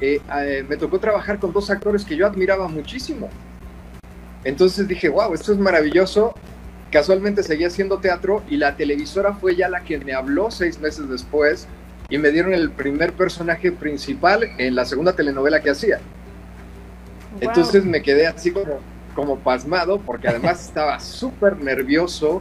eh, 0.00 0.20
eh, 0.40 0.64
me 0.68 0.76
tocó 0.76 0.98
trabajar 0.98 1.38
con 1.38 1.54
dos 1.54 1.70
actores 1.70 2.04
que 2.04 2.14
yo 2.14 2.26
admiraba 2.26 2.68
muchísimo. 2.68 3.30
Entonces 4.44 4.86
dije, 4.86 5.08
wow, 5.08 5.32
esto 5.32 5.52
es 5.52 5.58
maravilloso 5.58 6.34
casualmente 6.96 7.42
seguía 7.42 7.66
haciendo 7.66 7.98
teatro 7.98 8.42
y 8.48 8.56
la 8.56 8.74
televisora 8.74 9.34
fue 9.34 9.54
ya 9.54 9.68
la 9.68 9.82
que 9.82 9.98
me 9.98 10.14
habló 10.14 10.50
seis 10.50 10.80
meses 10.80 11.10
después 11.10 11.68
y 12.08 12.16
me 12.16 12.30
dieron 12.30 12.54
el 12.54 12.70
primer 12.70 13.12
personaje 13.12 13.70
principal 13.70 14.48
en 14.56 14.74
la 14.74 14.86
segunda 14.86 15.12
telenovela 15.12 15.60
que 15.60 15.68
hacía. 15.68 16.00
Entonces 17.38 17.84
me 17.84 18.00
quedé 18.00 18.26
así 18.26 18.50
como, 18.50 18.80
como 19.14 19.38
pasmado 19.40 20.00
porque 20.00 20.28
además 20.28 20.64
estaba 20.68 20.98
súper 20.98 21.58
nervioso, 21.58 22.40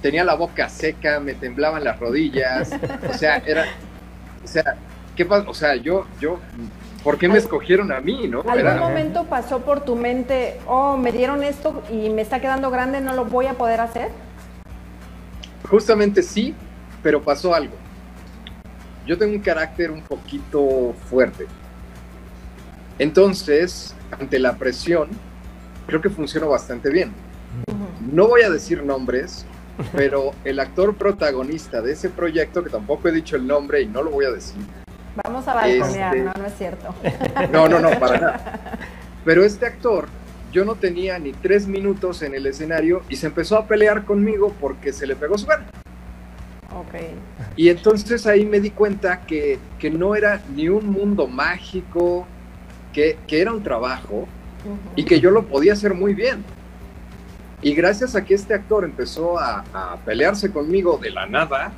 tenía 0.00 0.24
la 0.24 0.36
boca 0.36 0.70
seca, 0.70 1.20
me 1.20 1.34
temblaban 1.34 1.84
las 1.84 2.00
rodillas, 2.00 2.70
o 3.10 3.12
sea, 3.12 3.42
era, 3.44 3.66
o 4.42 4.48
sea, 4.48 4.74
¿qué 5.14 5.26
pasa? 5.26 5.50
O 5.50 5.52
sea, 5.52 5.76
yo, 5.76 6.06
yo 6.18 6.40
¿por 7.02 7.18
qué 7.18 7.28
me 7.28 7.38
escogieron 7.38 7.92
a 7.92 8.00
mí, 8.00 8.28
no? 8.28 8.42
¿Algún 8.48 8.78
momento 8.78 9.24
pasó 9.24 9.60
por 9.60 9.80
tu 9.80 9.96
mente, 9.96 10.58
oh, 10.66 10.96
me 10.96 11.12
dieron 11.12 11.42
esto 11.42 11.82
y 11.90 12.08
me 12.10 12.22
está 12.22 12.40
quedando 12.40 12.70
grande, 12.70 13.00
no 13.00 13.14
lo 13.14 13.24
voy 13.24 13.46
a 13.46 13.54
poder 13.54 13.80
hacer? 13.80 14.10
Justamente 15.68 16.22
sí, 16.22 16.54
pero 17.02 17.22
pasó 17.22 17.54
algo. 17.54 17.74
Yo 19.06 19.18
tengo 19.18 19.34
un 19.34 19.40
carácter 19.40 19.90
un 19.90 20.02
poquito 20.02 20.94
fuerte. 21.10 21.46
Entonces, 22.98 23.94
ante 24.10 24.38
la 24.38 24.56
presión, 24.56 25.08
creo 25.86 26.00
que 26.00 26.10
funcionó 26.10 26.48
bastante 26.48 26.90
bien. 26.90 27.12
No 28.12 28.28
voy 28.28 28.42
a 28.42 28.50
decir 28.50 28.82
nombres, 28.84 29.44
pero 29.92 30.32
el 30.44 30.60
actor 30.60 30.94
protagonista 30.94 31.80
de 31.80 31.92
ese 31.92 32.10
proyecto, 32.10 32.62
que 32.62 32.70
tampoco 32.70 33.08
he 33.08 33.12
dicho 33.12 33.36
el 33.36 33.46
nombre 33.46 33.82
y 33.82 33.86
no 33.86 34.02
lo 34.02 34.10
voy 34.10 34.26
a 34.26 34.30
decir, 34.30 34.62
Vamos 35.14 35.46
a 35.46 35.54
balconear, 35.54 36.16
este, 36.16 36.24
no, 36.24 36.32
no 36.32 36.46
es 36.46 36.54
cierto. 36.56 36.94
No, 37.52 37.68
no, 37.68 37.78
no, 37.78 37.90
para 37.98 38.18
nada. 38.18 38.78
Pero 39.24 39.44
este 39.44 39.66
actor, 39.66 40.08
yo 40.52 40.64
no 40.64 40.74
tenía 40.74 41.18
ni 41.18 41.32
tres 41.32 41.66
minutos 41.66 42.22
en 42.22 42.34
el 42.34 42.46
escenario 42.46 43.02
y 43.08 43.16
se 43.16 43.26
empezó 43.26 43.56
a 43.56 43.66
pelear 43.66 44.04
conmigo 44.04 44.54
porque 44.60 44.92
se 44.92 45.06
le 45.06 45.14
pegó 45.14 45.36
su 45.36 45.46
gana. 45.46 45.66
Ok. 46.74 46.94
Y 47.56 47.68
entonces 47.68 48.26
ahí 48.26 48.46
me 48.46 48.58
di 48.58 48.70
cuenta 48.70 49.20
que, 49.20 49.58
que 49.78 49.90
no 49.90 50.16
era 50.16 50.40
ni 50.54 50.68
un 50.68 50.86
mundo 50.86 51.26
mágico, 51.26 52.26
que, 52.92 53.18
que 53.26 53.40
era 53.42 53.52
un 53.52 53.62
trabajo 53.62 54.26
y 54.96 55.04
que 55.04 55.20
yo 55.20 55.30
lo 55.30 55.44
podía 55.44 55.74
hacer 55.74 55.92
muy 55.92 56.14
bien. 56.14 56.42
Y 57.60 57.74
gracias 57.74 58.16
a 58.16 58.24
que 58.24 58.34
este 58.34 58.54
actor 58.54 58.84
empezó 58.84 59.38
a, 59.38 59.64
a 59.72 59.96
pelearse 60.04 60.50
conmigo 60.50 60.98
de 61.00 61.10
la 61.10 61.26
nada, 61.26 61.70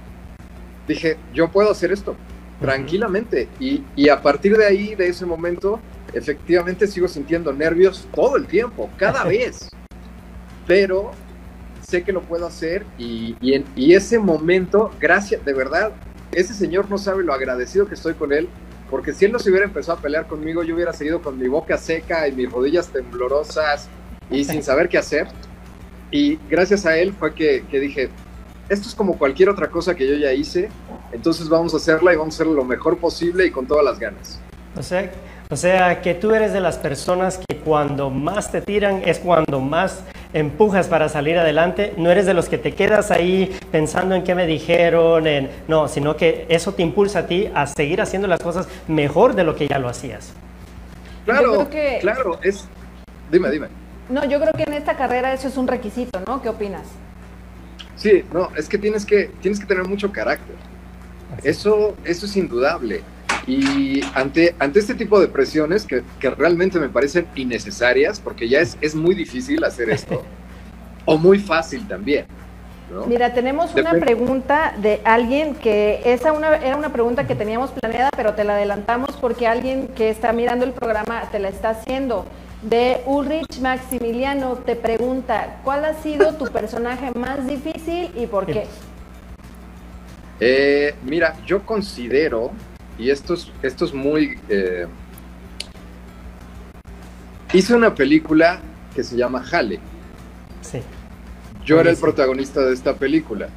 dije, 0.86 1.18
yo 1.34 1.50
puedo 1.50 1.70
hacer 1.70 1.92
esto 1.92 2.16
tranquilamente. 2.60 3.48
Y, 3.60 3.82
y, 3.96 4.08
a 4.08 4.20
partir 4.22 4.56
de 4.56 4.66
ahí, 4.66 4.94
de 4.94 5.08
ese 5.08 5.26
momento, 5.26 5.80
efectivamente 6.12 6.86
sigo 6.86 7.08
sintiendo 7.08 7.52
nervios 7.52 8.06
todo 8.14 8.36
el 8.36 8.46
tiempo, 8.46 8.90
cada 8.96 9.24
vez. 9.28 9.68
Pero 10.66 11.12
sé 11.86 12.02
que 12.02 12.12
lo 12.12 12.22
puedo 12.22 12.46
hacer 12.46 12.84
y, 12.98 13.36
y, 13.40 13.54
en, 13.54 13.64
y 13.76 13.94
ese 13.94 14.18
momento, 14.18 14.90
gracias, 15.00 15.44
de 15.44 15.52
verdad, 15.52 15.92
ese 16.32 16.54
señor 16.54 16.90
no 16.90 16.98
sabe 16.98 17.22
lo 17.22 17.32
agradecido 17.32 17.86
que 17.86 17.94
estoy 17.94 18.14
con 18.14 18.32
él, 18.32 18.48
porque 18.90 19.12
si 19.12 19.24
él 19.24 19.32
no 19.32 19.38
se 19.38 19.50
hubiera 19.50 19.66
empezado 19.66 19.98
a 19.98 20.00
pelear 20.00 20.26
conmigo, 20.26 20.62
yo 20.62 20.74
hubiera 20.74 20.92
seguido 20.92 21.20
con 21.20 21.38
mi 21.38 21.48
boca 21.48 21.76
seca 21.78 22.26
y 22.28 22.32
mis 22.32 22.50
rodillas 22.50 22.88
temblorosas 22.88 23.88
y 24.30 24.44
sin 24.44 24.62
saber 24.62 24.88
qué 24.88 24.98
hacer. 24.98 25.28
Y 26.10 26.38
gracias 26.48 26.86
a 26.86 26.96
él 26.96 27.12
fue 27.12 27.34
que, 27.34 27.64
que 27.70 27.80
dije, 27.80 28.10
esto 28.68 28.88
es 28.88 28.94
como 28.94 29.18
cualquier 29.18 29.48
otra 29.48 29.68
cosa 29.68 29.94
que 29.94 30.06
yo 30.06 30.16
ya 30.16 30.32
hice, 30.32 30.68
entonces 31.12 31.48
vamos 31.48 31.74
a 31.74 31.76
hacerla 31.76 32.12
y 32.12 32.16
vamos 32.16 32.34
a 32.34 32.36
hacerlo 32.36 32.54
lo 32.54 32.64
mejor 32.64 32.98
posible 32.98 33.46
y 33.46 33.50
con 33.50 33.66
todas 33.66 33.84
las 33.84 33.98
ganas. 33.98 34.40
O 34.76 34.82
sea, 34.82 35.10
o 35.50 35.56
sea, 35.56 36.00
que 36.00 36.14
tú 36.14 36.32
eres 36.32 36.52
de 36.52 36.60
las 36.60 36.78
personas 36.78 37.38
que 37.38 37.56
cuando 37.58 38.10
más 38.10 38.50
te 38.50 38.60
tiran 38.60 39.02
es 39.04 39.18
cuando 39.18 39.60
más 39.60 40.02
empujas 40.32 40.88
para 40.88 41.08
salir 41.08 41.38
adelante. 41.38 41.92
No 41.96 42.10
eres 42.10 42.26
de 42.26 42.34
los 42.34 42.48
que 42.48 42.58
te 42.58 42.72
quedas 42.72 43.10
ahí 43.10 43.56
pensando 43.70 44.14
en 44.14 44.24
qué 44.24 44.34
me 44.34 44.46
dijeron, 44.46 45.26
en, 45.26 45.50
no, 45.68 45.86
sino 45.86 46.16
que 46.16 46.46
eso 46.48 46.72
te 46.72 46.82
impulsa 46.82 47.20
a 47.20 47.26
ti 47.26 47.48
a 47.54 47.66
seguir 47.66 48.00
haciendo 48.00 48.26
las 48.26 48.40
cosas 48.40 48.68
mejor 48.88 49.34
de 49.34 49.44
lo 49.44 49.54
que 49.54 49.68
ya 49.68 49.78
lo 49.78 49.88
hacías. 49.88 50.32
Claro, 51.24 51.68
claro, 52.00 52.38
es... 52.42 52.66
Dime, 53.30 53.50
dime. 53.50 53.68
No, 54.08 54.24
yo 54.24 54.40
creo 54.40 54.52
que 54.52 54.64
en 54.64 54.74
esta 54.74 54.96
carrera 54.96 55.32
eso 55.32 55.48
es 55.48 55.56
un 55.56 55.68
requisito, 55.68 56.20
¿no? 56.26 56.42
¿Qué 56.42 56.48
opinas? 56.48 56.82
Sí, 58.04 58.22
no, 58.34 58.50
es 58.54 58.68
que 58.68 58.76
tienes 58.76 59.06
que, 59.06 59.30
tienes 59.40 59.58
que 59.58 59.64
tener 59.64 59.88
mucho 59.88 60.12
carácter. 60.12 60.54
Eso, 61.42 61.96
eso 62.04 62.26
es 62.26 62.36
indudable. 62.36 63.00
Y 63.46 64.02
ante, 64.14 64.54
ante 64.58 64.80
este 64.80 64.94
tipo 64.94 65.18
de 65.18 65.26
presiones 65.26 65.86
que, 65.86 66.02
que 66.20 66.28
realmente 66.28 66.78
me 66.78 66.90
parecen 66.90 67.26
innecesarias, 67.34 68.20
porque 68.20 68.46
ya 68.46 68.60
es, 68.60 68.76
es 68.82 68.94
muy 68.94 69.14
difícil 69.14 69.64
hacer 69.64 69.88
esto, 69.88 70.22
o 71.06 71.16
muy 71.16 71.38
fácil 71.38 71.88
también. 71.88 72.26
Mira, 73.08 73.32
tenemos 73.32 73.74
una 73.74 73.92
pregunta 73.92 74.74
de 74.76 75.00
alguien 75.04 75.54
que 75.54 76.02
esa 76.04 76.32
una, 76.32 76.56
era 76.56 76.76
una 76.76 76.92
pregunta 76.92 77.26
que 77.26 77.34
teníamos 77.34 77.70
planeada, 77.70 78.10
pero 78.14 78.34
te 78.34 78.44
la 78.44 78.56
adelantamos 78.56 79.12
porque 79.18 79.46
alguien 79.46 79.88
que 79.88 80.10
está 80.10 80.34
mirando 80.34 80.66
el 80.66 80.72
programa 80.72 81.22
te 81.32 81.38
la 81.38 81.48
está 81.48 81.70
haciendo 81.70 82.26
de 82.64 83.02
Ulrich 83.06 83.60
Maximiliano 83.60 84.56
te 84.56 84.74
pregunta, 84.74 85.60
¿cuál 85.62 85.84
ha 85.84 85.94
sido 86.02 86.34
tu 86.34 86.46
personaje 86.46 87.10
más 87.14 87.46
difícil 87.46 88.10
y 88.16 88.26
por 88.26 88.46
qué? 88.46 88.66
Eh, 90.40 90.94
mira, 91.04 91.36
yo 91.46 91.64
considero, 91.64 92.50
y 92.98 93.10
esto 93.10 93.34
es, 93.34 93.52
esto 93.62 93.84
es 93.84 93.92
muy... 93.92 94.38
Eh, 94.48 94.86
hice 97.52 97.74
una 97.74 97.94
película 97.94 98.60
que 98.94 99.04
se 99.04 99.16
llama 99.16 99.42
Jale. 99.42 99.78
Sí. 100.62 100.80
Yo 101.64 101.80
era 101.80 101.90
el 101.90 101.96
protagonista 101.96 102.60
de 102.62 102.74
esta 102.74 102.94
película. 102.94 103.48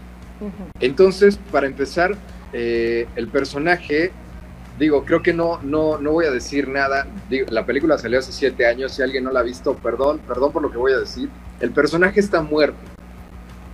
Entonces, 0.80 1.40
para 1.52 1.66
empezar, 1.66 2.16
eh, 2.54 3.08
el 3.16 3.28
personaje, 3.28 4.12
digo, 4.78 5.04
creo 5.04 5.22
que 5.22 5.34
no, 5.34 5.60
no, 5.64 5.98
no 5.98 6.12
voy 6.12 6.26
a 6.26 6.32
decir 6.32 6.68
nada. 6.68 7.08
la 7.50 7.66
película 7.66 7.98
salió 7.98 8.20
hace 8.20 8.32
siete 8.32 8.66
años. 8.66 8.94
Si 8.94 9.02
alguien 9.02 9.24
no 9.24 9.32
la 9.32 9.42
ha 9.42 9.44
visto, 9.44 9.76
perdón, 9.76 10.20
perdón 10.28 10.52
por 10.52 10.62
lo 10.62 10.72
que 10.72 10.78
voy 10.78 10.94
a 10.94 11.00
decir. 11.00 11.30
El 11.60 11.72
personaje 11.72 12.20
está 12.20 12.42
muerto. 12.42 12.78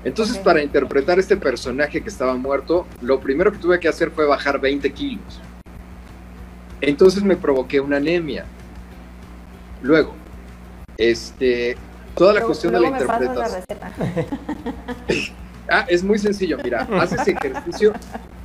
Entonces, 0.04 0.38
para 0.38 0.62
interpretar 0.62 1.18
este 1.18 1.38
personaje 1.38 2.02
que 2.02 2.10
estaba 2.10 2.36
muerto, 2.36 2.86
lo 3.02 3.20
primero 3.22 3.52
que 3.52 3.58
tuve 3.58 3.80
que 3.80 3.88
hacer 3.88 4.12
fue 4.12 4.26
bajar 4.26 4.60
20 4.60 4.92
kilos. 4.92 5.42
Entonces 6.82 7.24
me 7.24 7.38
provoqué 7.38 7.80
una 7.80 7.98
anemia. 7.98 8.46
Luego, 9.82 10.14
este, 10.98 11.78
toda 12.16 12.34
la 12.34 12.42
cuestión 12.42 12.74
de 12.74 12.82
la 12.82 12.88
interpretación. 12.90 13.64
ah, 15.70 15.86
es 15.88 16.04
muy 16.04 16.20
sencillo, 16.20 16.58
mira, 16.62 16.82
haces 17.00 17.26
ejercicio. 17.26 17.94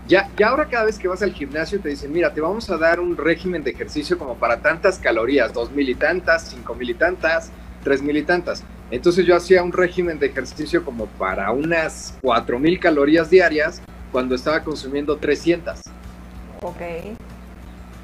Ya, 0.08 0.30
ya 0.38 0.48
ahora 0.48 0.66
cada 0.66 0.86
vez 0.86 0.98
que 0.98 1.06
vas 1.06 1.20
al 1.22 1.34
gimnasio 1.34 1.78
te 1.80 1.90
dicen, 1.90 2.10
mira, 2.10 2.32
te 2.32 2.40
vamos 2.40 2.70
a 2.70 2.78
dar 2.78 2.98
un 2.98 3.14
régimen 3.14 3.62
de 3.62 3.72
ejercicio 3.72 4.16
como 4.16 4.36
para 4.36 4.60
tantas 4.60 4.98
calorías, 4.98 5.52
dos 5.52 5.70
mil 5.70 5.86
y 5.86 5.94
tantas, 5.94 6.48
cinco 6.48 6.74
mil 6.74 6.88
y 6.88 6.94
tantas, 6.94 7.50
tres 7.84 8.00
mil 8.00 8.16
y 8.16 8.22
tantas. 8.22 8.64
Entonces 8.90 9.26
yo 9.26 9.36
hacía 9.36 9.62
un 9.62 9.70
régimen 9.70 10.18
de 10.18 10.28
ejercicio 10.28 10.82
como 10.82 11.06
para 11.06 11.50
unas 11.50 12.16
cuatro 12.22 12.58
mil 12.58 12.80
calorías 12.80 13.28
diarias 13.28 13.82
cuando 14.10 14.34
estaba 14.34 14.64
consumiendo 14.64 15.18
300. 15.18 15.80
Ok. 16.62 16.80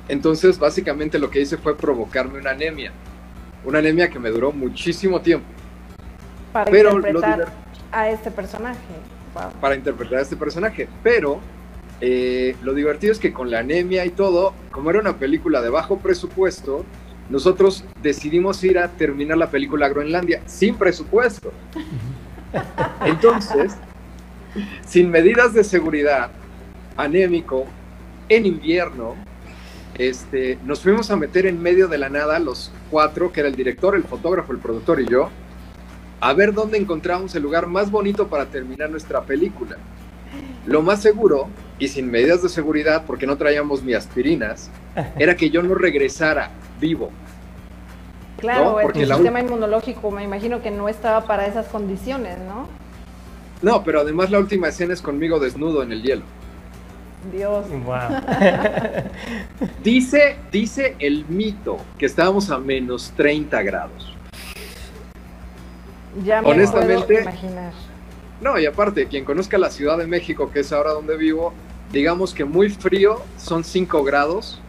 Entonces 0.06 0.58
básicamente 0.58 1.18
lo 1.18 1.30
que 1.30 1.40
hice 1.40 1.56
fue 1.56 1.74
provocarme 1.74 2.38
una 2.38 2.50
anemia. 2.50 2.92
Una 3.64 3.78
anemia 3.78 4.10
que 4.10 4.18
me 4.18 4.28
duró 4.28 4.52
muchísimo 4.52 5.22
tiempo. 5.22 5.46
Para 6.52 6.70
interpretar 6.70 7.48
a 7.90 8.10
este 8.10 8.30
personaje. 8.30 8.78
Para 9.58 9.74
interpretar 9.74 10.18
a 10.18 10.22
este 10.22 10.36
personaje. 10.36 10.86
Pero 11.02 11.40
eh, 12.00 12.56
lo 12.62 12.74
divertido 12.74 13.12
es 13.12 13.18
que 13.18 13.32
con 13.32 13.50
la 13.50 13.60
anemia 13.60 14.04
y 14.04 14.10
todo, 14.10 14.54
como 14.70 14.90
era 14.90 15.00
una 15.00 15.16
película 15.16 15.62
de 15.62 15.70
bajo 15.70 15.98
presupuesto, 15.98 16.84
nosotros 17.30 17.84
decidimos 18.02 18.62
ir 18.64 18.78
a 18.78 18.88
terminar 18.88 19.38
la 19.38 19.50
película 19.50 19.86
a 19.86 19.88
Groenlandia 19.88 20.42
sin 20.46 20.76
presupuesto. 20.76 21.52
Entonces, 23.04 23.74
sin 24.86 25.10
medidas 25.10 25.54
de 25.54 25.64
seguridad, 25.64 26.30
anémico, 26.96 27.66
en 28.28 28.46
invierno, 28.46 29.14
este, 29.96 30.58
nos 30.64 30.80
fuimos 30.80 31.10
a 31.10 31.16
meter 31.16 31.46
en 31.46 31.62
medio 31.62 31.88
de 31.88 31.98
la 31.98 32.08
nada, 32.08 32.38
los 32.38 32.72
cuatro, 32.90 33.32
que 33.32 33.40
era 33.40 33.48
el 33.48 33.56
director, 33.56 33.94
el 33.94 34.04
fotógrafo, 34.04 34.52
el 34.52 34.58
productor 34.58 35.00
y 35.00 35.06
yo, 35.06 35.30
a 36.20 36.32
ver 36.32 36.52
dónde 36.52 36.78
encontramos 36.78 37.34
el 37.34 37.42
lugar 37.42 37.66
más 37.66 37.90
bonito 37.90 38.28
para 38.28 38.46
terminar 38.46 38.90
nuestra 38.90 39.22
película. 39.22 39.76
Lo 40.66 40.82
más 40.82 41.02
seguro, 41.02 41.48
y 41.78 41.88
sin 41.88 42.10
medidas 42.10 42.42
de 42.42 42.48
seguridad, 42.48 43.04
porque 43.06 43.26
no 43.26 43.36
traíamos 43.36 43.82
ni 43.82 43.94
aspirinas, 43.94 44.70
era 45.18 45.36
que 45.36 45.50
yo 45.50 45.62
no 45.62 45.74
regresara 45.74 46.50
vivo. 46.80 47.10
Claro, 48.38 48.78
porque 48.82 49.02
el 49.02 49.08
sistema 49.08 49.40
inmunológico 49.40 50.10
me 50.10 50.22
imagino 50.22 50.60
que 50.60 50.70
no 50.70 50.88
estaba 50.88 51.24
para 51.24 51.46
esas 51.46 51.66
condiciones, 51.66 52.38
¿no? 52.38 52.68
No, 53.62 53.82
pero 53.82 54.00
además 54.00 54.30
la 54.30 54.38
última 54.38 54.68
escena 54.68 54.92
es 54.92 55.00
conmigo 55.00 55.38
desnudo 55.38 55.82
en 55.82 55.92
el 55.92 56.02
hielo. 56.02 56.22
Dios. 57.32 57.66
Wow. 57.70 58.20
dice, 59.82 60.36
dice 60.52 60.94
el 60.98 61.24
mito 61.28 61.78
que 61.98 62.06
estábamos 62.06 62.50
a 62.50 62.58
menos 62.58 63.12
30 63.16 63.62
grados. 63.62 64.14
Ya 66.22 66.42
me 66.42 66.48
Honestamente, 66.48 67.22
imaginar. 67.22 67.72
No, 68.44 68.60
y 68.60 68.66
aparte, 68.66 69.08
quien 69.08 69.24
conozca 69.24 69.58
la 69.58 69.70
Ciudad 69.70 69.98
de 69.98 70.06
México, 70.06 70.50
que 70.52 70.60
es 70.60 70.72
ahora 70.72 70.92
donde 70.92 71.16
vivo, 71.16 71.52
digamos 71.92 72.32
que 72.32 72.44
muy 72.44 72.68
frío 72.68 73.20
son 73.38 73.64
5 73.64 74.04
grados 74.04 74.60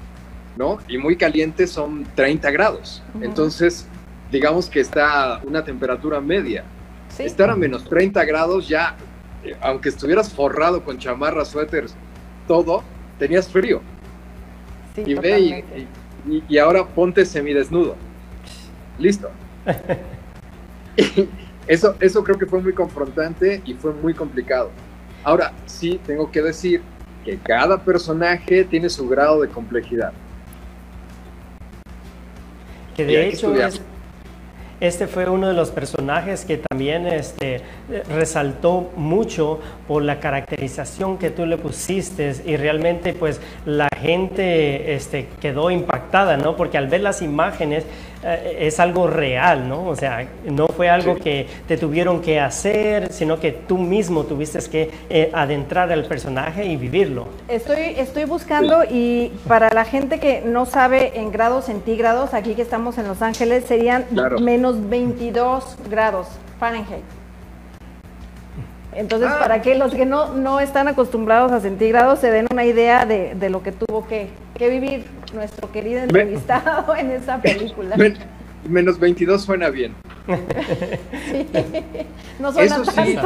¿no? 0.56 0.80
Y 0.88 0.98
muy 0.98 1.16
caliente 1.16 1.68
son 1.68 2.06
30 2.16 2.52
grados. 2.52 3.02
Entonces, 3.22 3.88
digamos 4.32 4.70
que 4.70 4.80
está 4.80 5.42
una 5.44 5.64
temperatura 5.64 6.22
media. 6.22 6.64
Estar 7.18 7.50
a 7.50 7.56
menos 7.56 7.86
30 7.86 8.24
grados 8.26 8.68
ya, 8.68 8.96
eh, 9.44 9.56
aunque 9.62 9.90
estuvieras 9.90 10.34
forrado 10.34 10.84
con 10.84 10.98
chamarras, 10.98 11.50
suéteres, 11.50 11.96
todo, 12.48 12.84
tenías 13.18 13.48
frío. 13.48 13.82
y 14.98 15.14
ve 15.14 15.64
y, 16.50 16.58
ahora 16.58 16.86
ponte 16.86 17.26
semidesnudo. 17.26 17.96
Listo. 18.98 19.30
eso, 21.68 21.96
eso 22.00 22.24
creo 22.24 22.38
que 22.38 22.46
fue 22.46 22.62
muy 22.62 22.74
confrontante 22.74 23.62
y 23.66 23.74
fue 23.74 23.94
muy 23.94 24.14
complicado. 24.14 24.72
Ahora, 25.24 25.54
sí 25.66 26.00
tengo 26.06 26.32
que 26.32 26.42
decir 26.42 26.82
que 27.24 27.38
cada 27.38 27.84
personaje 27.84 28.64
tiene 28.64 28.90
su 28.90 29.08
grado 29.10 29.42
de 29.42 29.50
complejidad. 29.50 30.14
Que 32.96 33.06
de 33.06 33.28
hecho 33.28 33.54
este 34.82 35.08
fue 35.08 35.30
uno 35.30 35.48
de 35.48 35.54
los 35.54 35.72
personajes 35.72 36.44
que 36.44 36.58
también 36.58 37.08
este, 37.08 37.62
resaltó 38.10 38.92
mucho 38.98 39.62
por 39.88 40.04
la 40.04 40.20
caracterización 40.20 41.18
que 41.18 41.30
tú 41.30 41.46
le 41.46 41.58
pusiste 41.58 42.34
y 42.46 42.58
realmente 42.58 43.14
pues 43.14 43.40
la 43.66 43.88
gente 44.02 44.94
este, 44.94 45.30
quedó 45.40 45.72
impactada, 45.72 46.36
¿no? 46.36 46.58
Porque 46.58 46.78
al 46.78 46.88
ver 46.88 47.02
las 47.02 47.22
imágenes 47.22 47.86
es 48.26 48.80
algo 48.80 49.08
real, 49.08 49.70
¿no? 49.70 49.88
O 49.88 49.96
sea, 49.96 50.28
no 50.46 50.68
fue 50.68 50.90
algo 50.90 51.16
que 51.16 51.48
te 51.68 51.78
tuvieron 51.78 52.22
que 52.22 52.40
hacer, 52.40 53.12
sino 53.12 53.40
que 53.40 53.52
tú 53.52 53.78
mismo 53.78 54.24
tuviste 54.24 54.60
que 54.70 54.90
eh, 55.10 55.30
adentrar 55.34 55.92
al 55.92 56.06
personaje 56.06 56.66
y 56.66 56.78
vivirlo. 56.78 57.28
Estoy, 57.48 57.96
estoy 57.98 58.26
buscando 58.26 58.84
y 58.84 59.32
para 59.48 59.70
la 59.70 59.86
gente 59.86 60.20
que 60.20 60.42
no 60.42 60.66
sabe 60.66 61.20
en 61.20 61.32
grados 61.32 61.66
centígrados, 61.66 62.34
aquí 62.34 62.56
que 62.56 62.62
estamos 62.62 62.98
en 62.98 63.08
Los 63.08 63.22
Ángeles, 63.22 63.66
serían 63.66 64.06
menos 64.42 64.90
22 64.90 65.78
grados 65.90 66.28
Fahrenheit. 66.60 67.25
Entonces, 68.96 69.30
ah. 69.32 69.40
para 69.40 69.62
que 69.62 69.76
los 69.76 69.94
que 69.94 70.06
no, 70.06 70.34
no 70.34 70.60
están 70.60 70.88
acostumbrados 70.88 71.52
a 71.52 71.60
centígrados 71.60 72.20
se 72.20 72.32
den 72.32 72.48
una 72.52 72.64
idea 72.66 73.06
de, 73.06 73.36
de 73.36 73.50
lo 73.50 73.62
que 73.62 73.72
tuvo 73.72 74.08
que, 74.08 74.30
que, 74.58 74.70
vivir 74.70 75.06
nuestro 75.34 75.72
querido 75.72 76.02
entrevistado 76.02 76.96
en 76.96 77.12
esa 77.12 77.42
película. 77.42 77.98
menos 78.68 78.98
22 79.00 79.44
suena 79.44 79.70
bien. 79.70 79.94
no 82.40 82.54
suena 82.54 82.76
eso, 82.78 82.86
sí, 82.86 83.18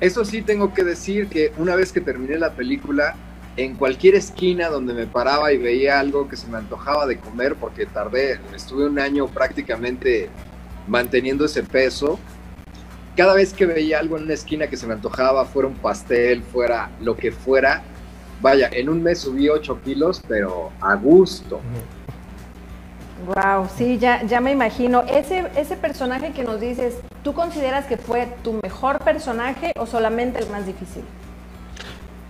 eso 0.00 0.24
sí 0.24 0.42
tengo 0.42 0.72
que 0.74 0.84
decir 0.84 1.28
que 1.28 1.52
una 1.56 1.74
vez 1.74 1.92
que 1.92 2.00
terminé 2.00 2.38
la 2.38 2.52
película, 2.52 3.16
en 3.56 3.74
cualquier 3.74 4.16
esquina 4.16 4.68
donde 4.68 4.94
me 4.94 5.06
paraba 5.06 5.52
y 5.52 5.58
veía 5.58 6.00
algo 6.00 6.28
que 6.28 6.36
se 6.36 6.48
me 6.48 6.58
antojaba 6.58 7.06
de 7.06 7.18
comer, 7.18 7.54
porque 7.54 7.86
tardé, 7.86 8.40
estuve 8.54 8.86
un 8.86 8.98
año 8.98 9.28
prácticamente 9.28 10.28
manteniendo 10.88 11.44
ese 11.44 11.62
peso, 11.62 12.18
cada 13.16 13.34
vez 13.34 13.52
que 13.52 13.66
veía 13.66 14.00
algo 14.00 14.16
en 14.16 14.24
una 14.24 14.34
esquina 14.34 14.66
que 14.66 14.76
se 14.76 14.86
me 14.86 14.94
antojaba, 14.94 15.44
fuera 15.44 15.68
un 15.68 15.74
pastel, 15.74 16.42
fuera 16.42 16.90
lo 17.00 17.16
que 17.16 17.30
fuera, 17.30 17.82
vaya, 18.40 18.68
en 18.72 18.88
un 18.88 19.02
mes 19.02 19.20
subí 19.20 19.48
8 19.48 19.80
kilos, 19.84 20.20
pero 20.26 20.72
a 20.80 20.94
gusto. 20.94 21.60
Wow, 23.26 23.68
sí, 23.76 23.98
ya, 23.98 24.22
ya 24.24 24.40
me 24.40 24.52
imagino. 24.52 25.02
Ese, 25.02 25.44
ese 25.56 25.76
personaje 25.76 26.32
que 26.32 26.42
nos 26.42 26.60
dices, 26.60 26.96
¿tú 27.22 27.32
consideras 27.32 27.86
que 27.86 27.96
fue 27.96 28.28
tu 28.42 28.60
mejor 28.62 28.98
personaje 28.98 29.72
o 29.78 29.86
solamente 29.86 30.40
el 30.40 30.50
más 30.50 30.66
difícil? 30.66 31.02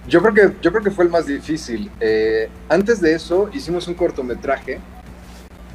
Yo 0.07 0.21
creo 0.21 0.35
que, 0.35 0.57
yo 0.61 0.71
creo 0.71 0.85
que 0.85 0.91
fue 0.91 1.07
el 1.07 1.11
más 1.11 1.27
difícil. 1.27 1.91
Eh, 1.99 2.49
antes 2.69 3.01
de 3.01 3.15
eso 3.15 3.49
hicimos 3.55 3.89
un 3.89 3.95
cortometraje 3.95 4.79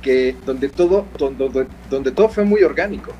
que 0.03 0.37
donde 0.45 0.69
todo, 0.69 1.05
donde, 1.17 1.67
donde 1.89 2.11
todo 2.11 2.29
fue 2.29 2.45
muy 2.45 2.63
orgánico 2.63 3.11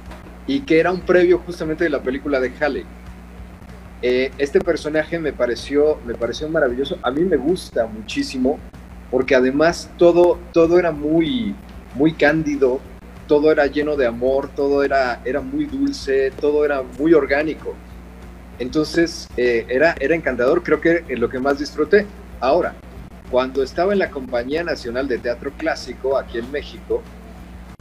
y 0.49 0.61
que 0.61 0.79
era 0.79 0.91
un 0.91 1.01
previo 1.01 1.37
justamente 1.45 1.83
de 1.83 1.91
la 1.91 2.01
película 2.01 2.39
de 2.39 2.51
Halley. 2.59 2.83
Eh, 4.01 4.31
este 4.39 4.59
personaje 4.59 5.19
me 5.19 5.31
pareció, 5.31 5.99
me 6.07 6.15
pareció 6.15 6.49
maravilloso. 6.49 6.97
A 7.03 7.11
mí 7.11 7.21
me 7.21 7.37
gusta 7.37 7.85
muchísimo 7.85 8.57
porque 9.11 9.35
además 9.35 9.91
todo, 9.95 10.39
todo 10.51 10.79
era 10.79 10.91
muy, 10.91 11.53
muy 11.93 12.13
cándido, 12.13 12.79
todo 13.27 13.51
era 13.51 13.67
lleno 13.67 13.95
de 13.95 14.07
amor, 14.07 14.49
todo 14.55 14.83
era, 14.83 15.21
era 15.23 15.39
muy 15.39 15.65
dulce, 15.65 16.31
todo 16.31 16.65
era 16.65 16.81
muy 16.97 17.13
orgánico. 17.13 17.75
Entonces 18.57 19.29
eh, 19.37 19.67
era, 19.69 19.95
era 19.99 20.15
encantador, 20.15 20.63
creo 20.63 20.81
que 20.81 21.03
es 21.07 21.19
lo 21.19 21.29
que 21.29 21.37
más 21.37 21.59
disfruté. 21.59 22.07
Ahora, 22.39 22.73
cuando 23.29 23.61
estaba 23.61 23.93
en 23.93 23.99
la 23.99 24.09
Compañía 24.09 24.63
Nacional 24.63 25.07
de 25.07 25.19
Teatro 25.19 25.51
Clásico 25.55 26.17
aquí 26.17 26.39
en 26.39 26.51
México, 26.51 27.03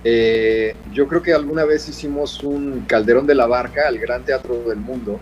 eh, 0.05 0.75
yo 0.93 1.09
creo 1.09 1.23
que 1.23 1.35
alguna 1.35 1.65
vez 1.65 1.89
hicimos 1.89 2.43
un 2.43 2.85
Calderón 2.87 3.27
de 3.27 3.35
la 3.35 3.47
Barca, 3.47 3.89
al 3.89 3.99
Gran 3.99 4.25
Teatro 4.25 4.63
del 4.69 4.79
Mundo, 4.79 5.19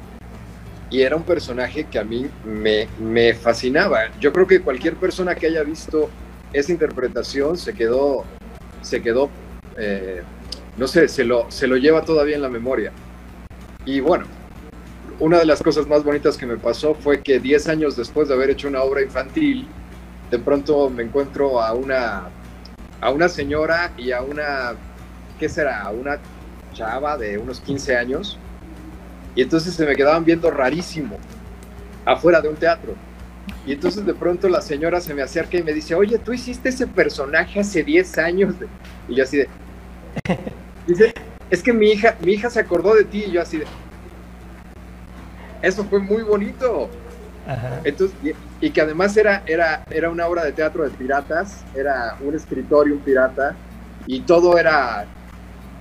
y 0.90 1.02
era 1.02 1.16
un 1.16 1.24
personaje 1.24 1.84
que 1.84 1.98
a 1.98 2.04
mí 2.04 2.26
me, 2.44 3.34
fascinaba. 3.34 4.16
Yo 4.20 4.32
creo 4.32 4.46
que 4.46 4.60
cualquier 4.60 4.94
persona 4.94 5.34
que 5.34 5.46
haya 5.46 5.62
visto 5.62 6.08
esa 6.52 6.72
interpretación 6.72 7.56
se 7.56 7.74
quedó, 7.74 8.24
se 8.82 9.02
quedó 9.02 9.28
eh, 9.76 10.22
no 10.76 10.86
sé, 10.86 11.08
se 11.08 11.24
lo, 11.24 11.50
se 11.50 11.66
lo 11.66 11.76
lleva 11.76 12.04
todavía 12.04 12.36
en 12.36 12.42
la 12.42 12.48
memoria. 12.48 12.92
Y 13.84 14.00
bueno, 14.00 14.26
una 15.18 15.38
de 15.38 15.46
las 15.46 15.62
cosas 15.62 15.86
más 15.86 16.04
bonitas 16.04 16.36
que 16.36 16.46
me 16.46 16.56
pasó 16.56 16.94
fue 16.94 17.22
que 17.22 17.40
10 17.40 17.68
años 17.68 17.96
después 17.96 18.28
de 18.28 18.34
haber 18.34 18.50
hecho 18.50 18.68
una 18.68 18.82
obra 18.82 19.02
infantil, 19.02 19.66
de 20.30 20.38
pronto 20.38 20.90
me 20.90 21.04
encuentro 21.04 21.62
a 21.62 21.72
una, 21.72 22.28
a 23.00 23.11
una 23.11 23.28
señora 23.28 23.92
y 23.96 24.12
a 24.12 24.22
una, 24.22 24.74
¿qué 25.38 25.48
será? 25.48 25.82
A 25.82 25.90
una 25.90 26.18
chava 26.72 27.16
de 27.16 27.38
unos 27.38 27.61
15 27.61 27.96
años. 27.96 28.38
Y 29.35 29.42
entonces 29.42 29.74
se 29.74 29.87
me 29.87 29.94
quedaban 29.94 30.24
viendo 30.24 30.50
rarísimo 30.50 31.18
afuera 32.04 32.40
de 32.40 32.48
un 32.48 32.56
teatro. 32.56 32.94
Y 33.66 33.72
entonces 33.72 34.06
de 34.06 34.14
pronto 34.14 34.48
la 34.48 34.61
señora 34.61 35.00
se 35.00 35.12
me 35.12 35.22
acerca 35.22 35.59
y 35.59 35.62
me 35.62 35.72
dice, 35.72 35.94
oye, 35.94 36.18
tú 36.18 36.32
hiciste 36.32 36.68
ese 36.68 36.87
personaje 36.87 37.61
hace 37.61 37.82
10 37.82 38.18
años. 38.18 38.54
Y 39.09 39.16
yo 39.16 39.24
así 39.24 39.38
de... 39.38 39.48
Dice, 40.87 41.12
es 41.50 41.62
que 41.64 41.72
mi 41.72 41.90
hija, 41.90 42.16
mi 42.20 42.35
hija 42.35 42.48
se 42.48 42.61
acordó 42.61 42.94
de 42.94 43.04
ti 43.04 43.24
y 43.26 43.32
yo 43.32 43.42
así 43.42 43.59
de... 43.59 43.66
Eso 45.62 45.85
fue 45.85 45.98
muy 45.98 46.22
bonito. 46.22 46.88
Entonces, 47.85 48.16
y, 48.61 48.70
que 48.70 48.80
además 48.80 49.16
era, 49.16 49.42
era, 49.46 49.85
era 49.90 50.11
una 50.11 50.26
obra 50.26 50.44
de 50.44 50.52
teatro 50.52 50.85
de 50.85 50.90
piratas, 50.90 51.64
era 51.74 52.16
un 52.20 52.35
escritor 52.35 52.88
y 52.88 52.92
un 52.92 52.98
pirata, 52.98 53.54
y 54.06 54.20
todo 54.20 54.59
era, 54.59 55.06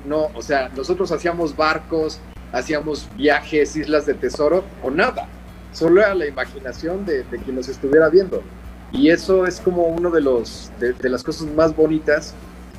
no, 0.05 0.27
o 0.33 0.41
sea, 0.41 0.69
nosotros 0.69 1.11
hacíamos 1.11 1.55
barcos, 1.55 2.19
hacíamos 2.51 3.09
viajes, 3.15 3.75
islas 3.75 4.05
de 4.05 4.13
tesoro, 4.13 4.63
o 4.83 4.91
nada, 4.91 5.27
solo 5.71 6.01
era 6.01 6.13
la 6.13 6.27
imaginación 6.27 7.05
de, 7.05 7.25
quien 7.43 7.55
nos 7.55 7.67
estuviera 7.67 8.09
viendo. 8.09 8.43
Y 8.91 9.09
eso 9.09 9.45
es 9.45 9.59
como 9.59 9.87
uno 9.87 10.09
de, 10.11 10.21
los, 10.21 10.71
de 10.79 11.09
las 11.09 11.23
cosas 11.23 11.47
más 11.47 11.75
bonitas 11.75 12.33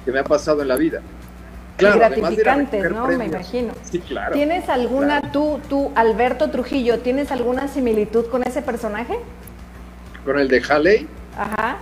que 0.05 0.12
me 0.12 0.20
ha 0.20 0.25
pasado 0.25 0.62
en 0.62 0.68
la 0.68 0.77
vida 0.77 1.03
gratificantes, 1.79 2.91
¿no? 2.91 3.09
Me 3.09 3.27
imagino. 3.27 3.73
Sí, 3.91 4.01
claro. 4.01 4.33
¿Tienes 4.35 4.69
alguna, 4.69 5.33
tú, 5.33 5.61
tú, 5.69 5.93
Alberto 5.95 6.51
Trujillo, 6.51 7.01
¿tienes 7.01 7.31
alguna 7.31 7.69
similitud 7.69 8.27
con 8.27 8.43
ese 8.43 8.62
personaje? 8.62 9.19
¿Con 10.25 10.39
el 10.39 10.49
de 10.49 10.62
Halley? 10.69 11.07
Ajá. 11.37 11.79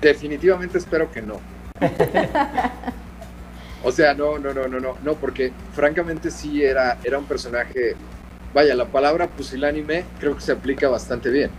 Definitivamente 0.00 0.78
espero 0.78 1.10
que 1.10 1.22
no. 1.22 1.40
o 3.82 3.90
sea, 3.90 4.14
no, 4.14 4.38
no, 4.38 4.52
no, 4.52 4.68
no, 4.68 4.80
no, 4.80 4.96
no, 5.02 5.14
porque 5.14 5.52
francamente 5.72 6.30
sí 6.30 6.62
era, 6.62 6.98
era 7.02 7.18
un 7.18 7.24
personaje, 7.24 7.96
vaya, 8.52 8.74
la 8.74 8.86
palabra 8.86 9.26
pusilánime 9.26 10.04
creo 10.20 10.36
que 10.36 10.42
se 10.42 10.52
aplica 10.52 10.88
bastante 10.88 11.30
bien. 11.30 11.50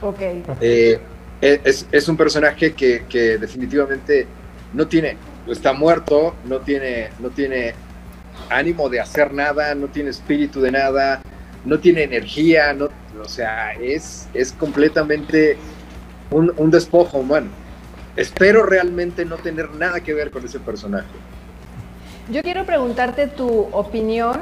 Ok. 0.00 0.20
Eh, 0.60 1.00
es, 1.40 1.86
es, 1.90 2.08
un 2.08 2.16
personaje 2.16 2.72
que, 2.72 3.04
que 3.08 3.38
definitivamente 3.38 4.26
no 4.72 4.86
tiene 4.86 5.16
está 5.52 5.72
muerto, 5.72 6.34
no 6.44 6.58
tiene, 6.60 7.10
no 7.18 7.30
tiene 7.30 7.74
ánimo 8.50 8.88
de 8.88 9.00
hacer 9.00 9.32
nada, 9.32 9.74
no 9.74 9.88
tiene 9.88 10.10
espíritu 10.10 10.60
de 10.60 10.72
nada, 10.72 11.20
no 11.64 11.78
tiene 11.78 12.02
energía, 12.02 12.72
no, 12.72 12.88
o 13.20 13.28
sea, 13.28 13.72
es, 13.72 14.28
es 14.34 14.52
completamente 14.52 15.56
un, 16.30 16.52
un 16.56 16.70
despojo 16.70 17.18
humano. 17.18 17.48
Espero 18.16 18.64
realmente 18.64 19.24
no 19.24 19.36
tener 19.36 19.70
nada 19.72 20.00
que 20.00 20.14
ver 20.14 20.30
con 20.30 20.44
ese 20.44 20.58
personaje. 20.58 21.06
Yo 22.30 22.42
quiero 22.42 22.64
preguntarte 22.64 23.26
tu 23.26 23.68
opinión 23.72 24.40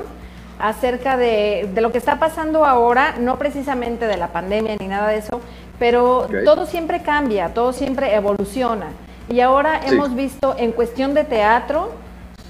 acerca 0.58 1.16
de, 1.16 1.68
de, 1.74 1.80
lo 1.80 1.90
que 1.90 1.98
está 1.98 2.18
pasando 2.18 2.64
ahora, 2.64 3.16
no 3.18 3.38
precisamente 3.38 4.06
de 4.06 4.16
la 4.16 4.28
pandemia 4.28 4.76
ni 4.78 4.86
nada 4.86 5.08
de 5.08 5.18
eso, 5.18 5.40
pero 5.78 6.28
todo 6.44 6.66
siempre 6.66 7.02
cambia, 7.02 7.52
todo 7.52 7.72
siempre 7.72 8.14
evoluciona. 8.14 8.86
Y 9.28 9.40
ahora 9.40 9.80
hemos 9.86 10.14
visto 10.14 10.54
en 10.58 10.72
cuestión 10.72 11.14
de 11.14 11.24
teatro 11.24 11.92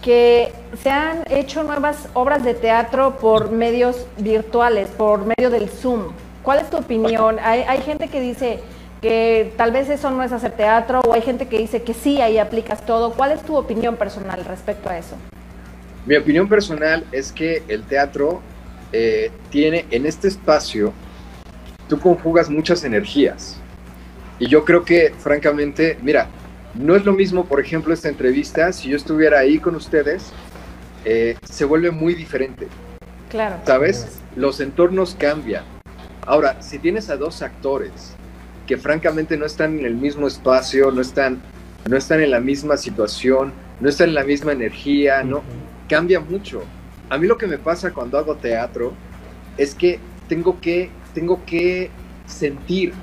que 0.03 0.53
se 0.83 0.91
han 0.91 1.25
hecho 1.31 1.63
nuevas 1.63 2.09
obras 2.15 2.45
de 2.45 2.55
teatro 2.55 3.17
por 3.17 3.51
medios 3.51 4.07
virtuales, 4.19 4.89
por 4.89 5.25
medio 5.25 5.51
del 5.51 5.69
Zoom. 5.69 6.13
¿Cuál 6.43 6.59
es 6.59 6.69
tu 6.69 6.77
opinión? 6.77 7.39
Hay, 7.43 7.61
hay 7.63 7.81
gente 7.81 8.09
que 8.09 8.21
dice 8.21 8.61
que 9.01 9.53
tal 9.57 9.71
vez 9.71 9.89
eso 9.89 10.11
no 10.11 10.23
es 10.23 10.33
hacer 10.33 10.53
teatro 10.53 11.01
o 11.07 11.15
hay 11.15 11.23
gente 11.23 11.47
que 11.47 11.59
dice 11.59 11.83
que 11.83 11.95
sí, 11.95 12.21
ahí 12.21 12.39
aplicas 12.39 12.85
todo. 12.85 13.13
¿Cuál 13.13 13.33
es 13.33 13.43
tu 13.43 13.57
opinión 13.57 13.97
personal 13.97 14.45
respecto 14.45 14.91
a 14.91 14.99
eso? 14.99 15.17
Mi 16.07 16.17
opinión 16.17 16.49
personal 16.49 17.05
es 17.13 17.33
que 17.33 17.63
el 17.69 17.85
teatro 17.85 18.43
eh, 18.93 19.31
tiene 19.51 19.87
en 19.91 20.05
este 20.07 20.29
espacio, 20.29 20.93
tú 21.89 21.99
conjugas 21.99 22.51
muchas 22.51 22.85
energías. 22.85 23.57
Y 24.39 24.49
yo 24.49 24.65
creo 24.65 24.85
que, 24.85 25.15
francamente, 25.19 25.99
mira, 26.03 26.29
no 26.75 26.97
es 26.97 27.05
lo 27.05 27.13
mismo, 27.13 27.45
por 27.45 27.61
ejemplo, 27.61 27.95
esta 27.95 28.09
entrevista, 28.09 28.73
si 28.73 28.89
yo 28.89 28.97
estuviera 28.97 29.39
ahí 29.39 29.59
con 29.59 29.77
ustedes, 29.77 30.33
eh, 31.05 31.37
se 31.45 31.65
vuelve 31.65 31.91
muy 31.91 32.15
diferente. 32.15 32.67
Claro. 33.31 33.57
¿Sabes? 33.65 34.21
Los 34.37 34.61
entornos 34.61 35.15
cambian. 35.19 35.65
Ahora, 36.27 36.61
si 36.63 36.79
tienes 36.79 37.11
a 37.11 37.17
dos 37.17 37.43
actores 37.43 38.15
que 38.67 38.77
francamente 38.77 39.37
no 39.37 39.45
están 39.45 39.79
en 39.79 39.85
el 39.85 39.95
mismo 39.95 40.27
espacio, 40.27 40.91
no 40.91 41.01
están, 41.01 41.41
no 41.89 41.97
están 41.97 42.21
en 42.21 42.31
la 42.31 42.41
misma 42.41 42.77
situación, 42.77 43.53
no 43.81 43.89
están 43.89 44.09
en 44.09 44.15
la 44.15 44.25
misma 44.25 44.53
energía, 44.53 45.23
¿no? 45.23 45.43
Cambia 45.89 46.21
mucho. 46.21 46.63
A 47.11 47.19
mí 47.19 47.27
lo 47.27 47.37
que 47.37 47.47
me 47.47 47.59
pasa 47.59 47.93
cuando 47.93 48.19
hago 48.19 48.37
teatro 48.37 48.95
es 49.59 49.75
que 49.75 49.99
tengo 50.29 50.61
que, 50.61 50.91
tengo 51.13 51.45
que 51.45 51.91
sentir 52.27 52.95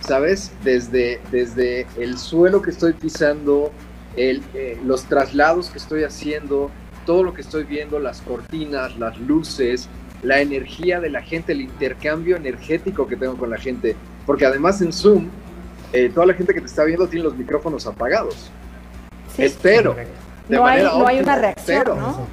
¿sabes? 0.00 0.52
Desde, 0.64 1.20
desde 1.30 1.86
el 1.98 2.18
suelo 2.18 2.62
que 2.62 2.70
estoy 2.70 2.92
pisando, 2.92 3.72
el, 4.16 4.42
eh, 4.54 4.78
los 4.84 5.04
traslados 5.04 5.70
que 5.70 5.78
estoy 5.78 6.04
haciendo, 6.04 6.70
todo 7.06 7.22
lo 7.22 7.34
que 7.34 7.40
estoy 7.40 7.64
viendo, 7.64 7.98
las 7.98 8.20
cortinas, 8.20 8.98
las 8.98 9.18
luces, 9.18 9.88
la 10.22 10.40
energía 10.40 11.00
de 11.00 11.10
la 11.10 11.22
gente, 11.22 11.52
el 11.52 11.62
intercambio 11.62 12.36
energético 12.36 13.06
que 13.06 13.16
tengo 13.16 13.36
con 13.36 13.50
la 13.50 13.58
gente. 13.58 13.96
Porque 14.26 14.44
además 14.44 14.80
en 14.82 14.92
Zoom, 14.92 15.28
eh, 15.92 16.10
toda 16.12 16.26
la 16.26 16.34
gente 16.34 16.52
que 16.52 16.60
te 16.60 16.66
está 16.66 16.84
viendo 16.84 17.08
tiene 17.08 17.24
los 17.24 17.36
micrófonos 17.36 17.86
apagados. 17.86 18.50
Espero. 19.36 19.96
no, 20.48 20.66
hay, 20.66 20.82
no 20.82 21.06
hay, 21.06 21.20
una 21.20 21.36
reacción, 21.36 21.84
¿no? 21.86 22.26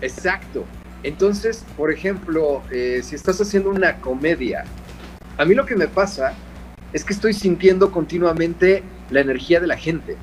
Exacto. 0.00 0.64
Entonces, 1.02 1.64
por 1.76 1.90
ejemplo, 1.90 2.62
eh, 2.70 3.00
si 3.02 3.14
estás 3.14 3.40
haciendo 3.40 3.70
una 3.70 3.96
comedia, 3.96 4.64
a 5.36 5.44
mí 5.44 5.54
lo 5.54 5.66
que 5.66 5.74
me 5.74 5.88
pasa 5.88 6.34
es 6.94 7.04
que 7.04 7.12
estoy 7.12 7.34
sintiendo 7.34 7.90
continuamente 7.90 8.84
la 9.10 9.20
energía 9.20 9.58
de 9.60 9.66
la 9.66 9.76
gente. 9.76 10.16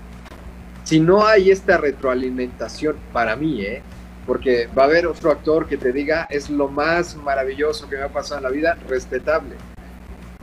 Si 0.85 1.01
no 1.01 1.27
hay 1.27 1.51
esta 1.51 1.77
retroalimentación 1.77 2.95
para 3.11 3.35
mí, 3.35 3.61
¿eh? 3.61 3.83
porque 4.25 4.67
va 4.67 4.83
a 4.83 4.85
haber 4.85 5.05
otro 5.05 5.31
actor 5.31 5.67
que 5.67 5.77
te 5.77 5.91
diga 5.91 6.27
es 6.29 6.49
lo 6.49 6.69
más 6.69 7.17
maravilloso 7.17 7.89
que 7.89 7.97
me 7.97 8.03
ha 8.03 8.07
pasado 8.07 8.37
en 8.37 8.43
la 8.43 8.49
vida, 8.49 8.77
respetable. 8.87 9.55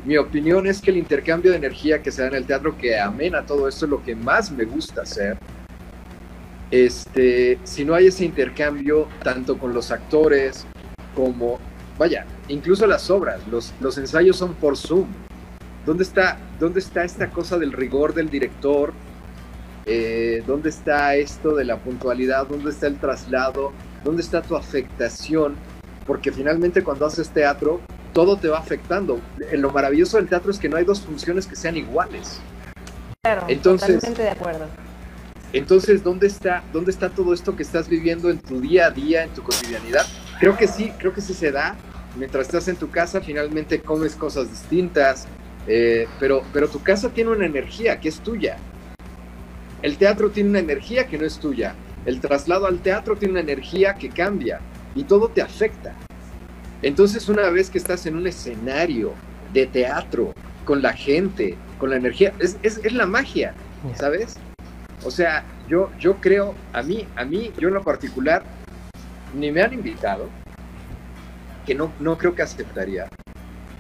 Mi 0.05 0.19
opinión 0.19 0.67
es 0.67 0.83
que 0.83 0.91
el 0.91 0.99
intercambio 0.99 1.51
de 1.51 1.57
energía 1.57 2.03
que 2.03 2.13
se 2.13 2.21
da 2.21 2.29
en 2.29 2.35
el 2.35 2.45
teatro, 2.45 2.77
que 2.77 3.01
amena 3.01 3.47
todo 3.47 3.67
esto, 3.67 3.87
es 3.87 3.91
lo 3.91 4.05
que 4.05 4.15
más 4.15 4.51
me 4.51 4.65
gusta 4.65 5.03
hacer. 5.03 5.39
Este, 6.71 7.59
si 7.65 7.87
no 7.87 7.95
hay 7.95 8.09
ese 8.09 8.27
intercambio, 8.27 9.09
tanto 9.23 9.57
con 9.57 9.73
los 9.73 9.91
actores 9.91 10.67
como, 11.15 11.59
vaya, 11.99 12.27
incluso 12.49 12.87
las 12.87 13.11
obras, 13.11 13.41
los, 13.51 13.73
los 13.81 13.97
ensayos 13.97 14.37
son 14.37 14.53
por 14.55 14.77
Zoom 14.77 15.07
¿Dónde 15.89 16.05
está, 16.05 16.37
dónde 16.61 16.81
está 16.81 17.03
esta 17.03 17.31
cosa 17.31 17.57
del 17.57 17.73
rigor 17.73 18.13
del 18.13 18.29
director? 18.29 18.93
Eh, 19.87 20.43
¿Dónde 20.47 20.69
está 20.69 21.15
esto 21.15 21.55
de 21.55 21.65
la 21.65 21.79
puntualidad? 21.79 22.47
¿Dónde 22.47 22.73
está 22.73 22.89
el 22.89 22.99
traslado? 22.99 23.73
¿Dónde 24.05 24.21
está 24.21 24.43
tu 24.43 24.55
afectación? 24.55 25.57
Porque 26.07 26.31
finalmente 26.31 26.85
cuando 26.85 27.07
haces 27.07 27.31
teatro, 27.31 27.81
todo 28.13 28.37
te 28.37 28.49
va 28.49 28.59
afectando. 28.59 29.19
Lo 29.53 29.71
maravilloso 29.71 30.19
del 30.19 30.29
teatro 30.29 30.51
es 30.51 30.59
que 30.59 30.69
no 30.69 30.77
hay 30.77 30.85
dos 30.85 31.01
funciones 31.01 31.47
que 31.47 31.57
sean 31.57 31.79
iguales. 31.79 32.39
Claro, 33.23 33.47
entonces, 33.49 33.95
totalmente 33.95 34.23
de 34.25 34.31
acuerdo. 34.31 34.67
Entonces, 35.55 36.05
¿dónde 36.05 36.27
está, 36.27 36.65
¿dónde 36.71 36.91
está 36.91 37.09
todo 37.09 37.33
esto 37.33 37.57
que 37.57 37.63
estás 37.63 37.89
viviendo 37.89 38.29
en 38.29 38.41
tu 38.41 38.61
día 38.61 38.89
a 38.89 38.91
día, 38.91 39.25
en 39.25 39.31
tu 39.31 39.43
cotidianidad? 39.43 40.05
Creo 40.39 40.55
que 40.55 40.69
sí, 40.69 40.93
creo 40.99 41.15
que 41.15 41.23
sí 41.23 41.33
se 41.33 41.51
da. 41.51 41.77
Mientras 42.15 42.47
estás 42.47 42.69
en 42.69 42.77
tu 42.77 42.91
casa, 42.91 43.23
finalmente 43.23 43.81
comes 43.81 44.17
cosas 44.17 44.51
distintas, 44.51 45.27
eh, 45.69 46.09
pero, 46.19 46.43
pero 46.53 46.69
tu 46.69 46.83
casa 46.83 47.11
tiene 47.11 47.31
una 47.31 47.47
energía 47.47 48.01
que 48.01 48.09
es 48.09 48.21
tuya. 48.21 48.57
El 49.83 49.99
teatro 49.99 50.31
tiene 50.31 50.51
una 50.51 50.59
energía 50.59 51.07
que 51.07 51.19
no 51.19 51.27
es 51.27 51.39
tuya. 51.39 51.75
El 52.07 52.21
traslado 52.21 52.67
al 52.67 52.81
teatro 52.81 53.17
tiene 53.17 53.33
una 53.33 53.41
energía 53.43 53.95
que 53.95 54.09
cambia 54.09 54.61
y 54.95 55.05
todo 55.05 55.29
te 55.29 55.43
afecta. 55.43 55.95
Entonces 56.81 57.29
una 57.29 57.51
vez 57.51 57.71
que 57.71 57.79
estás 57.79 58.07
en 58.07 58.17
un 58.17 58.27
escenario 58.27 59.13
de 59.53 59.67
teatro, 59.67 60.35
con 60.65 60.83
la 60.83 60.93
gente, 60.93 61.57
con 61.79 61.91
la 61.91 61.97
energía, 61.97 62.33
es, 62.39 62.59
es, 62.63 62.93
la 62.93 63.07
magia, 63.07 63.55
¿sabes? 63.95 64.37
O 65.05 65.11
sea, 65.11 65.45
yo, 65.69 65.91
yo 65.99 66.17
creo, 66.17 66.55
a 66.73 66.83
mí, 66.83 67.07
a 67.17 67.25
mí, 67.25 67.53
yo 67.59 67.69
en 67.69 67.75
lo 67.75 67.83
particular, 67.83 68.43
ni 69.35 69.51
me 69.51 69.63
han 69.63 69.73
invitado, 69.73 70.29
que 71.65 71.75
no, 71.75 71.93
no 72.01 72.19
creo 72.19 72.35
que 72.35 72.43
aceptaría. 72.43 73.09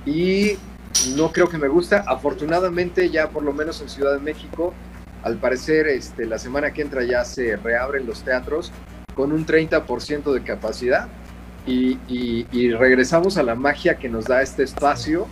Y 0.06 0.56
no 1.16 1.32
creo 1.32 1.48
que 1.48 1.58
me 1.58 1.68
gusta. 1.68 2.04
Afortunadamente 2.06 3.10
ya 3.10 3.30
por 3.30 3.42
lo 3.42 3.52
menos 3.52 3.80
en 3.80 3.88
Ciudad 3.88 4.12
de 4.12 4.20
México 4.20 4.74
al 5.22 5.36
parecer 5.36 5.88
este, 5.88 6.26
la 6.26 6.38
semana 6.38 6.72
que 6.72 6.82
entra 6.82 7.04
ya 7.04 7.24
se 7.24 7.56
reabren 7.56 8.06
los 8.06 8.22
teatros 8.22 8.72
con 9.14 9.32
un 9.32 9.44
30% 9.46 10.32
de 10.32 10.42
capacidad 10.42 11.08
y, 11.66 11.98
y, 12.08 12.70
regresamos 12.70 13.36
a 13.36 13.42
la 13.42 13.54
magia 13.54 13.98
que 13.98 14.08
nos 14.08 14.24
da 14.24 14.40
este 14.40 14.62
espacio 14.62 15.26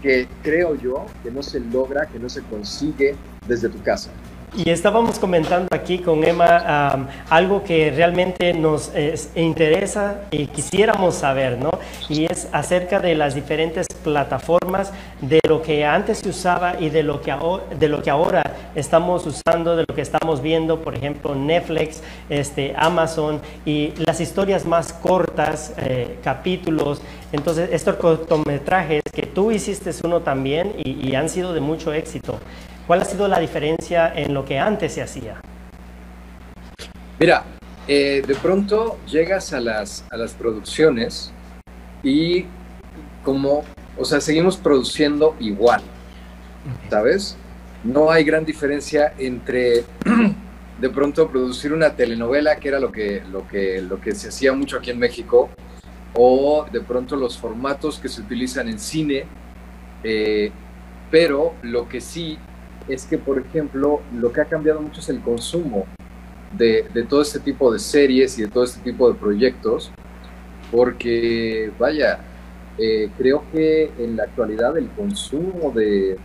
que 0.00 0.28
creo 0.42 0.76
yo 0.76 1.06
que 1.24 1.30
no 1.32 1.42
se 1.42 1.58
logra, 1.58 2.06
que 2.06 2.20
no 2.20 2.28
se 2.28 2.42
consigue 2.42 3.16
desde 3.48 3.68
tu 3.68 3.82
casa. 3.82 4.10
Y 4.54 4.68
estábamos 4.68 5.18
comentando 5.18 5.68
aquí 5.70 6.00
con 6.00 6.22
Emma 6.24 7.08
algo 7.30 7.64
que 7.64 7.90
realmente 7.90 8.52
nos 8.52 8.92
interesa 9.34 10.24
y 10.30 10.46
quisiéramos 10.46 11.14
saber, 11.14 11.56
¿no? 11.56 11.70
Y 12.10 12.26
es 12.26 12.48
acerca 12.52 13.00
de 13.00 13.14
las 13.14 13.34
diferentes 13.34 13.86
plataformas, 14.04 14.92
de 15.22 15.40
lo 15.48 15.62
que 15.62 15.86
antes 15.86 16.18
se 16.18 16.28
usaba 16.28 16.78
y 16.78 16.90
de 16.90 17.02
lo 17.02 17.22
que 17.22 17.30
ahora, 17.30 17.64
de 17.78 17.88
lo 17.88 18.02
que 18.02 18.10
ahora 18.10 18.42
estamos 18.74 19.26
usando, 19.26 19.74
de 19.74 19.86
lo 19.88 19.94
que 19.94 20.02
estamos 20.02 20.42
viendo, 20.42 20.80
por 20.80 20.94
ejemplo, 20.94 21.34
Netflix, 21.34 22.02
este, 22.28 22.74
Amazon 22.76 23.40
y 23.64 23.94
las 23.96 24.20
historias 24.20 24.66
más 24.66 24.92
cortas, 24.92 25.72
eh, 25.78 26.18
capítulos. 26.22 27.00
Entonces, 27.32 27.70
estos 27.72 27.96
cortometrajes 27.96 29.02
que 29.14 29.22
tú 29.22 29.50
hiciste 29.50 29.92
uno 30.04 30.20
también 30.20 30.74
y 30.84 31.14
han 31.14 31.30
sido 31.30 31.54
de 31.54 31.60
mucho 31.60 31.94
éxito. 31.94 32.38
¿Cuál 32.92 33.00
ha 33.00 33.04
sido 33.06 33.26
la 33.26 33.40
diferencia 33.40 34.12
en 34.14 34.34
lo 34.34 34.44
que 34.44 34.58
antes 34.58 34.92
se 34.92 35.00
hacía? 35.00 35.40
Mira, 37.18 37.42
eh, 37.88 38.22
de 38.26 38.34
pronto 38.34 38.98
llegas 39.06 39.54
a 39.54 39.60
las, 39.60 40.04
a 40.10 40.18
las 40.18 40.34
producciones 40.34 41.32
y 42.02 42.44
como, 43.24 43.64
o 43.96 44.04
sea, 44.04 44.20
seguimos 44.20 44.58
produciendo 44.58 45.34
igual, 45.40 45.80
¿sabes? 46.90 47.38
No 47.82 48.10
hay 48.10 48.24
gran 48.24 48.44
diferencia 48.44 49.14
entre 49.16 49.84
de 50.78 50.90
pronto 50.90 51.30
producir 51.30 51.72
una 51.72 51.96
telenovela, 51.96 52.56
que 52.56 52.68
era 52.68 52.78
lo 52.78 52.92
que, 52.92 53.22
lo 53.32 53.48
que, 53.48 53.80
lo 53.80 54.02
que 54.02 54.14
se 54.14 54.28
hacía 54.28 54.52
mucho 54.52 54.76
aquí 54.76 54.90
en 54.90 54.98
México, 54.98 55.48
o 56.12 56.66
de 56.70 56.82
pronto 56.82 57.16
los 57.16 57.38
formatos 57.38 57.98
que 57.98 58.10
se 58.10 58.20
utilizan 58.20 58.68
en 58.68 58.78
cine, 58.78 59.24
eh, 60.04 60.52
pero 61.10 61.54
lo 61.62 61.88
que 61.88 62.02
sí 62.02 62.38
es 62.88 63.04
que, 63.06 63.18
por 63.18 63.38
ejemplo, 63.38 64.00
lo 64.14 64.32
que 64.32 64.40
ha 64.40 64.44
cambiado 64.44 64.80
mucho 64.80 65.00
es 65.00 65.08
el 65.08 65.20
consumo 65.20 65.86
de, 66.52 66.88
todo 67.08 67.22
este 67.22 67.40
tipo 67.40 67.72
de 67.72 67.78
series 67.78 68.38
y 68.38 68.42
de 68.42 68.48
todo 68.48 68.64
este 68.64 68.80
tipo 68.80 69.10
de 69.10 69.18
proyectos, 69.18 69.90
porque, 70.70 71.70
vaya, 71.78 72.20
eh, 72.78 73.10
creo 73.18 73.44
que 73.52 73.90
en 73.98 74.16
la 74.16 74.24
actualidad 74.24 74.76
el 74.76 74.88
consumo 74.90 75.72
de, 75.72 76.16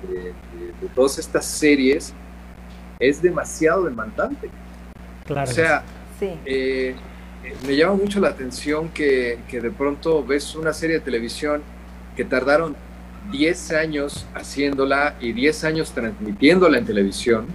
todas 0.96 1.20
estas 1.20 1.46
series 1.46 2.14
es 3.00 3.22
demasiado 3.22 3.84
demandante. 3.84 4.50
Claro. 5.26 5.50
O 5.50 5.54
sea, 5.54 5.84
eh, 6.22 6.96
me 7.66 7.76
llama 7.76 7.96
mucho 7.96 8.20
la 8.20 8.30
atención 8.30 8.90
que, 8.90 9.40
que 9.48 9.62
de 9.62 9.72
pronto 9.72 10.24
ves 10.24 10.56
una 10.56 10.74
serie 10.74 10.98
de 10.98 11.02
televisión 11.02 11.62
que 12.16 12.26
tardaron 12.26 12.76
10 13.32 13.72
años 13.74 14.26
haciéndola 14.34 15.16
y 15.20 15.34
10 15.34 15.64
años 15.66 15.92
transmitiéndola 15.92 16.78
en 16.78 16.86
televisión 16.86 17.48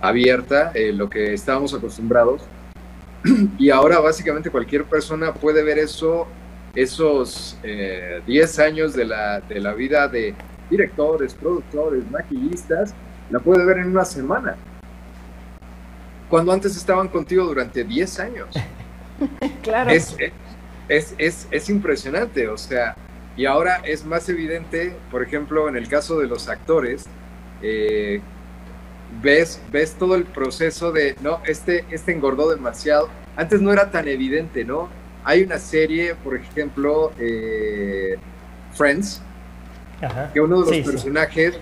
abierta, 0.00 0.72
eh, 0.74 0.92
lo 0.92 1.10
que 1.10 1.34
estábamos 1.34 1.74
acostumbrados. 1.74 2.42
Y 3.58 3.68
ahora 3.70 4.00
básicamente 4.00 4.50
cualquier 4.50 4.84
persona 4.84 5.34
puede 5.34 5.62
ver 5.62 5.78
eso, 5.78 6.26
esos 6.74 7.58
10 7.62 8.58
eh, 8.58 8.62
años 8.62 8.94
de 8.94 9.04
la, 9.04 9.40
de 9.40 9.60
la 9.60 9.74
vida 9.74 10.08
de 10.08 10.34
directores, 10.70 11.34
productores, 11.34 12.10
maquillistas, 12.10 12.94
la 13.30 13.40
puede 13.40 13.64
ver 13.64 13.78
en 13.78 13.88
una 13.88 14.04
semana. 14.04 14.56
Cuando 16.30 16.52
antes 16.52 16.76
estaban 16.76 17.08
contigo 17.08 17.44
durante 17.44 17.84
10 17.84 18.20
años. 18.20 18.48
claro. 19.62 19.90
Es, 19.90 20.16
es, 20.88 21.14
es, 21.18 21.46
es 21.50 21.68
impresionante, 21.68 22.48
o 22.48 22.56
sea, 22.56 22.96
y 23.40 23.46
ahora 23.46 23.80
es 23.84 24.04
más 24.04 24.28
evidente, 24.28 24.94
por 25.10 25.22
ejemplo, 25.22 25.66
en 25.66 25.74
el 25.74 25.88
caso 25.88 26.18
de 26.18 26.26
los 26.26 26.50
actores, 26.50 27.06
eh, 27.62 28.20
ves, 29.22 29.62
ves 29.72 29.94
todo 29.94 30.14
el 30.14 30.24
proceso 30.24 30.92
de, 30.92 31.16
no, 31.22 31.40
este, 31.46 31.86
este 31.90 32.12
engordó 32.12 32.50
demasiado. 32.50 33.08
Antes 33.36 33.62
no 33.62 33.72
era 33.72 33.90
tan 33.90 34.08
evidente, 34.08 34.62
¿no? 34.66 34.90
Hay 35.24 35.42
una 35.42 35.58
serie, 35.58 36.14
por 36.16 36.36
ejemplo, 36.36 37.12
eh, 37.18 38.18
Friends, 38.74 39.22
que 40.34 40.40
uno 40.42 40.62
de 40.62 40.76
los 40.76 40.86
personajes 40.86 41.58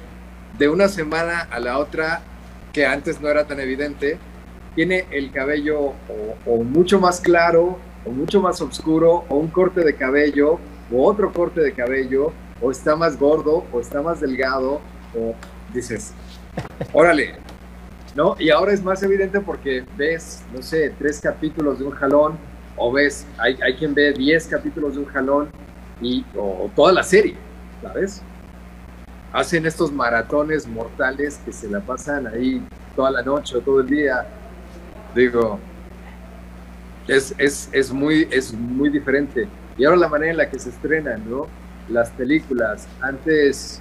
de 0.59 0.69
una 0.69 0.89
semana 0.89 1.47
a 1.49 1.61
la 1.61 1.79
otra, 1.79 2.23
que 2.73 2.87
antes 2.87 3.21
no 3.21 3.29
era 3.29 3.47
tan 3.47 3.61
evidente, 3.61 4.19
tiene 4.75 5.07
el 5.13 5.31
cabello 5.31 5.79
o, 5.79 5.95
o 6.45 6.65
mucho 6.65 6.99
más 6.99 7.21
claro, 7.21 7.79
o 8.05 8.11
mucho 8.11 8.41
más 8.41 8.61
oscuro, 8.61 9.27
o 9.29 9.37
un 9.37 9.47
corte 9.47 9.85
de 9.85 9.95
cabello 9.95 10.59
o 10.93 11.07
otro 11.07 11.33
corte 11.33 11.61
de 11.61 11.73
cabello, 11.73 12.33
o 12.61 12.71
está 12.71 12.97
más 12.97 13.19
gordo, 13.19 13.65
o 13.73 13.81
está 13.81 14.03
más 14.03 14.21
delgado, 14.21 14.81
o 15.17 15.35
dices, 15.73 16.13
órale, 16.93 17.37
¿no? 18.15 18.37
Y 18.39 18.51
ahora 18.51 18.73
es 18.73 18.83
más 18.83 19.03
evidente 19.03 19.41
porque 19.41 19.85
ves, 19.97 20.43
no 20.53 20.63
sé, 20.63 20.93
tres 20.99 21.21
capítulos 21.21 21.79
de 21.79 21.85
un 21.85 21.93
jalón, 21.93 22.39
o 22.77 22.93
ves, 22.93 23.27
hay, 23.39 23.59
hay 23.63 23.75
quien 23.75 23.95
ve 23.95 24.13
diez 24.13 24.47
capítulos 24.47 24.95
de 24.95 25.01
un 25.01 25.07
jalón, 25.07 25.49
y, 26.01 26.25
o, 26.37 26.71
toda 26.75 26.93
la 26.93 27.03
serie, 27.03 27.37
¿sabes? 27.83 28.23
Hacen 29.33 29.67
estos 29.67 29.93
maratones 29.93 30.67
mortales 30.67 31.41
que 31.45 31.53
se 31.53 31.69
la 31.69 31.81
pasan 31.81 32.27
ahí 32.27 32.63
toda 32.97 33.11
la 33.11 33.23
noche 33.23 33.57
o 33.57 33.61
todo 33.61 33.81
el 33.81 33.87
día. 33.87 34.27
Digo, 35.15 35.59
es, 37.07 37.35
es, 37.39 37.69
es, 37.73 37.93
muy, 37.93 38.27
es 38.31 38.53
muy 38.53 38.89
diferente. 38.89 39.49
Y 39.79 39.85
ahora 39.85 39.97
la 39.97 40.09
manera 40.09 40.33
en 40.33 40.37
la 40.37 40.51
que 40.51 40.59
se 40.59 40.71
estrenan, 40.71 41.23
¿no? 41.31 41.47
Las 41.89 42.11
películas. 42.11 42.87
Antes, 43.01 43.81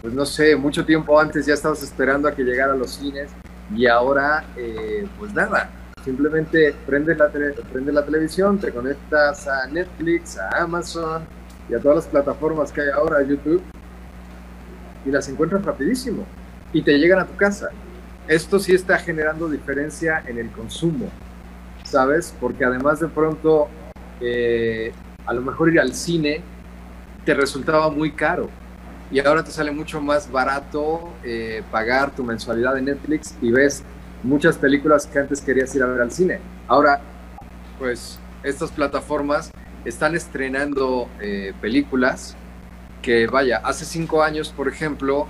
pues 0.00 0.14
no 0.14 0.24
sé, 0.24 0.56
mucho 0.56 0.86
tiempo 0.86 1.18
antes 1.20 1.44
ya 1.44 1.54
estabas 1.54 1.82
esperando 1.82 2.28
a 2.28 2.34
que 2.34 2.44
llegara 2.44 2.72
a 2.72 2.76
los 2.76 2.92
cines 2.92 3.30
y 3.74 3.86
ahora, 3.86 4.44
eh, 4.56 5.06
pues 5.18 5.34
nada, 5.34 5.70
simplemente 6.04 6.74
prendes 6.86 7.18
la, 7.18 7.28
prendes 7.28 7.94
la 7.94 8.04
televisión, 8.04 8.58
te 8.58 8.70
conectas 8.70 9.48
a 9.48 9.66
Netflix, 9.66 10.38
a 10.38 10.62
Amazon 10.62 11.24
y 11.68 11.74
a 11.74 11.80
todas 11.80 11.96
las 11.96 12.06
plataformas 12.06 12.70
que 12.70 12.82
hay 12.82 12.90
ahora, 12.90 13.18
a 13.18 13.22
YouTube, 13.22 13.62
y 15.04 15.10
las 15.10 15.28
encuentras 15.28 15.64
rapidísimo 15.64 16.24
y 16.72 16.82
te 16.82 16.98
llegan 16.98 17.18
a 17.18 17.26
tu 17.26 17.36
casa. 17.36 17.70
Esto 18.28 18.58
sí 18.58 18.74
está 18.74 18.98
generando 18.98 19.48
diferencia 19.48 20.22
en 20.26 20.38
el 20.38 20.50
consumo, 20.50 21.10
¿sabes? 21.84 22.34
Porque 22.40 22.64
además 22.64 23.00
de 23.00 23.08
pronto 23.08 23.68
eh, 24.20 24.92
a 25.26 25.32
lo 25.32 25.42
mejor 25.42 25.72
ir 25.72 25.80
al 25.80 25.94
cine 25.94 26.42
te 27.24 27.34
resultaba 27.34 27.90
muy 27.90 28.12
caro 28.12 28.48
y 29.10 29.20
ahora 29.20 29.44
te 29.44 29.50
sale 29.50 29.70
mucho 29.70 30.00
más 30.00 30.30
barato 30.30 31.12
eh, 31.22 31.62
pagar 31.70 32.14
tu 32.14 32.24
mensualidad 32.24 32.74
de 32.74 32.82
Netflix 32.82 33.36
y 33.42 33.50
ves 33.50 33.84
muchas 34.22 34.56
películas 34.56 35.06
que 35.06 35.18
antes 35.18 35.40
querías 35.40 35.74
ir 35.74 35.82
a 35.82 35.86
ver 35.86 36.00
al 36.00 36.10
cine. 36.10 36.38
Ahora, 36.66 37.00
pues 37.78 38.18
estas 38.42 38.70
plataformas 38.70 39.52
están 39.84 40.14
estrenando 40.14 41.08
eh, 41.20 41.52
películas 41.60 42.36
que, 43.02 43.26
vaya, 43.26 43.60
hace 43.64 43.84
cinco 43.84 44.22
años, 44.22 44.48
por 44.48 44.68
ejemplo, 44.68 45.26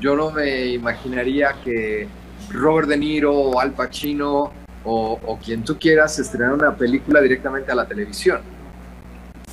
yo 0.00 0.16
no 0.16 0.30
me 0.32 0.66
imaginaría 0.66 1.54
que 1.62 2.08
Robert 2.50 2.88
De 2.88 2.96
Niro 2.96 3.34
o 3.34 3.60
Al 3.60 3.72
Pacino 3.72 4.50
o, 4.84 5.20
o 5.24 5.38
quien 5.38 5.62
tú 5.62 5.78
quieras 5.78 6.18
estrenara 6.18 6.54
una 6.54 6.74
película 6.74 7.20
directamente 7.20 7.70
a 7.70 7.74
la 7.76 7.86
televisión 7.86 8.40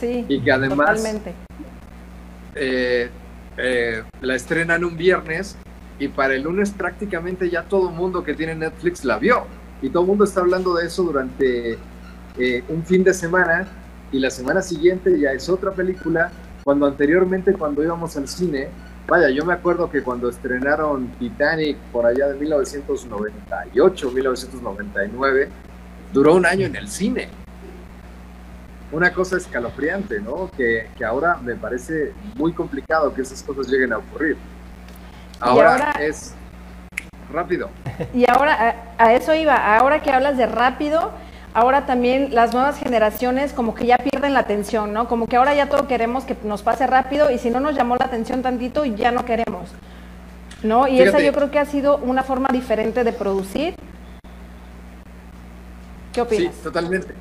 y 0.02 0.42
que 0.42 0.52
además 0.52 1.04
eh, 2.56 3.10
eh, 3.58 4.04
la 4.22 4.36
estrenan 4.36 4.84
un 4.84 4.98
viernes 4.98 5.58
y 6.00 6.08
para 6.08 6.36
el 6.36 6.44
lunes 6.44 6.72
prácticamente 6.72 7.50
ya 7.50 7.64
todo 7.64 7.90
el 7.90 7.96
mundo 7.96 8.24
que 8.24 8.34
tiene 8.34 8.56
Netflix 8.56 9.04
la 9.04 9.18
vio. 9.18 9.46
Y 9.82 9.90
todo 9.90 10.04
el 10.04 10.08
mundo 10.08 10.24
está 10.24 10.42
hablando 10.42 10.76
de 10.76 10.88
eso 10.88 11.04
durante 11.04 11.78
eh, 12.38 12.64
un 12.70 12.84
fin 12.86 13.04
de 13.04 13.14
semana 13.14 13.68
y 14.12 14.20
la 14.20 14.30
semana 14.30 14.62
siguiente 14.62 15.20
ya 15.20 15.32
es 15.32 15.48
otra 15.50 15.72
película, 15.72 16.32
cuando 16.64 16.86
anteriormente 16.86 17.54
cuando 17.54 17.84
íbamos 17.84 18.16
al 18.18 18.28
cine, 18.28 18.68
vaya, 19.08 19.30
yo 19.30 19.46
me 19.46 19.54
acuerdo 19.54 19.90
que 19.90 20.02
cuando 20.02 20.30
estrenaron 20.30 21.08
Titanic 21.20 21.78
por 21.92 22.06
allá 22.06 22.28
de 22.28 22.40
1998, 22.40 24.12
1999, 24.12 25.50
duró 26.12 26.36
un 26.36 26.46
año 26.46 26.66
en 26.66 26.76
el 26.76 26.88
cine 26.88 27.30
una 28.92 29.14
cosa 29.14 29.38
escalofriante, 29.38 30.20
¿no? 30.20 30.50
Que, 30.56 30.88
ahora 31.06 31.38
me 31.38 31.56
parece 31.56 32.14
muy 32.36 32.54
complicado 32.54 33.14
que 33.14 33.22
esas 33.22 33.44
cosas 33.44 33.68
lleguen 33.68 33.94
a 33.94 33.98
ocurrir. 33.98 34.38
Ahora, 35.40 35.94
es 36.00 36.34
rápido. 37.32 37.70
Y 38.14 38.30
ahora, 38.30 38.94
a, 38.98 39.14
eso 39.14 39.34
iba, 39.34 39.78
ahora 39.78 40.02
que 40.02 40.10
hablas 40.10 40.38
de 40.38 40.46
rápido, 40.46 41.12
ahora 41.54 41.86
también 41.86 42.34
las 42.34 42.54
nuevas 42.54 42.80
generaciones 42.80 43.52
como 43.52 43.76
que 43.76 43.86
ya 43.86 43.98
pierden 43.98 44.34
la 44.34 44.40
atención, 44.40 44.94
¿no? 44.94 45.10
Como 45.10 45.28
que 45.28 45.36
ahora 45.36 45.54
ya 45.54 45.68
todo 45.68 45.88
queremos 45.88 46.24
que 46.24 46.38
nos 46.44 46.62
pase 46.62 46.88
rápido 46.88 47.30
y 47.30 47.38
si 47.38 47.50
no 47.50 47.60
nos 47.60 47.76
llamó 47.76 47.98
la 47.98 48.06
atención 48.06 48.42
tantito, 48.42 48.86
ya 48.86 49.12
no 49.12 49.26
queremos. 49.26 49.70
¿no? 50.64 50.88
Y 50.88 51.00
esa 51.02 51.20
yo 51.20 51.34
creo 51.34 51.52
que 51.52 51.60
ha 51.60 51.66
sido 51.66 51.98
una 51.98 52.24
forma 52.24 52.50
diferente 52.52 53.04
de 53.04 53.14
producir. 53.14 53.76
¿Qué 56.14 56.22
opinas? 56.22 56.54
Sí, 56.56 56.62
totalmente. 56.64 57.14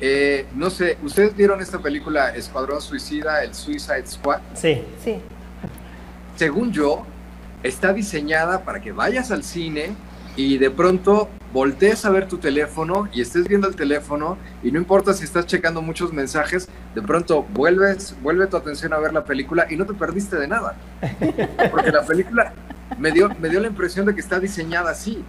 Eh, 0.00 0.46
no 0.54 0.70
sé, 0.70 0.98
¿ustedes 1.02 1.36
vieron 1.36 1.60
esta 1.60 1.78
película 1.78 2.34
Escuadrón 2.34 2.80
Suicida, 2.80 3.42
el 3.44 3.54
Suicide 3.54 4.06
Squad? 4.06 4.40
Sí. 4.54 4.82
Sí. 5.02 5.20
Según 6.36 6.72
yo, 6.72 7.06
está 7.62 7.92
diseñada 7.92 8.64
para 8.64 8.80
que 8.80 8.92
vayas 8.92 9.30
al 9.30 9.44
cine 9.44 9.94
y 10.36 10.58
de 10.58 10.70
pronto 10.70 11.28
voltees 11.52 12.04
a 12.04 12.10
ver 12.10 12.26
tu 12.26 12.38
teléfono 12.38 13.08
y 13.12 13.20
estés 13.20 13.46
viendo 13.46 13.68
el 13.68 13.76
teléfono 13.76 14.36
y 14.62 14.72
no 14.72 14.78
importa 14.78 15.14
si 15.14 15.24
estás 15.24 15.46
checando 15.46 15.80
muchos 15.80 16.12
mensajes, 16.12 16.68
de 16.94 17.02
pronto 17.02 17.44
vuelves, 17.52 18.16
vuelve 18.20 18.48
tu 18.48 18.56
atención 18.56 18.92
a 18.92 18.98
ver 18.98 19.12
la 19.12 19.24
película 19.24 19.66
y 19.70 19.76
no 19.76 19.86
te 19.86 19.94
perdiste 19.94 20.36
de 20.36 20.48
nada. 20.48 20.76
Porque 21.70 21.92
la 21.92 22.04
película 22.04 22.52
me 22.98 23.12
dio, 23.12 23.30
me 23.40 23.48
dio 23.48 23.60
la 23.60 23.68
impresión 23.68 24.06
de 24.06 24.14
que 24.14 24.20
está 24.20 24.40
diseñada 24.40 24.90
así, 24.90 25.24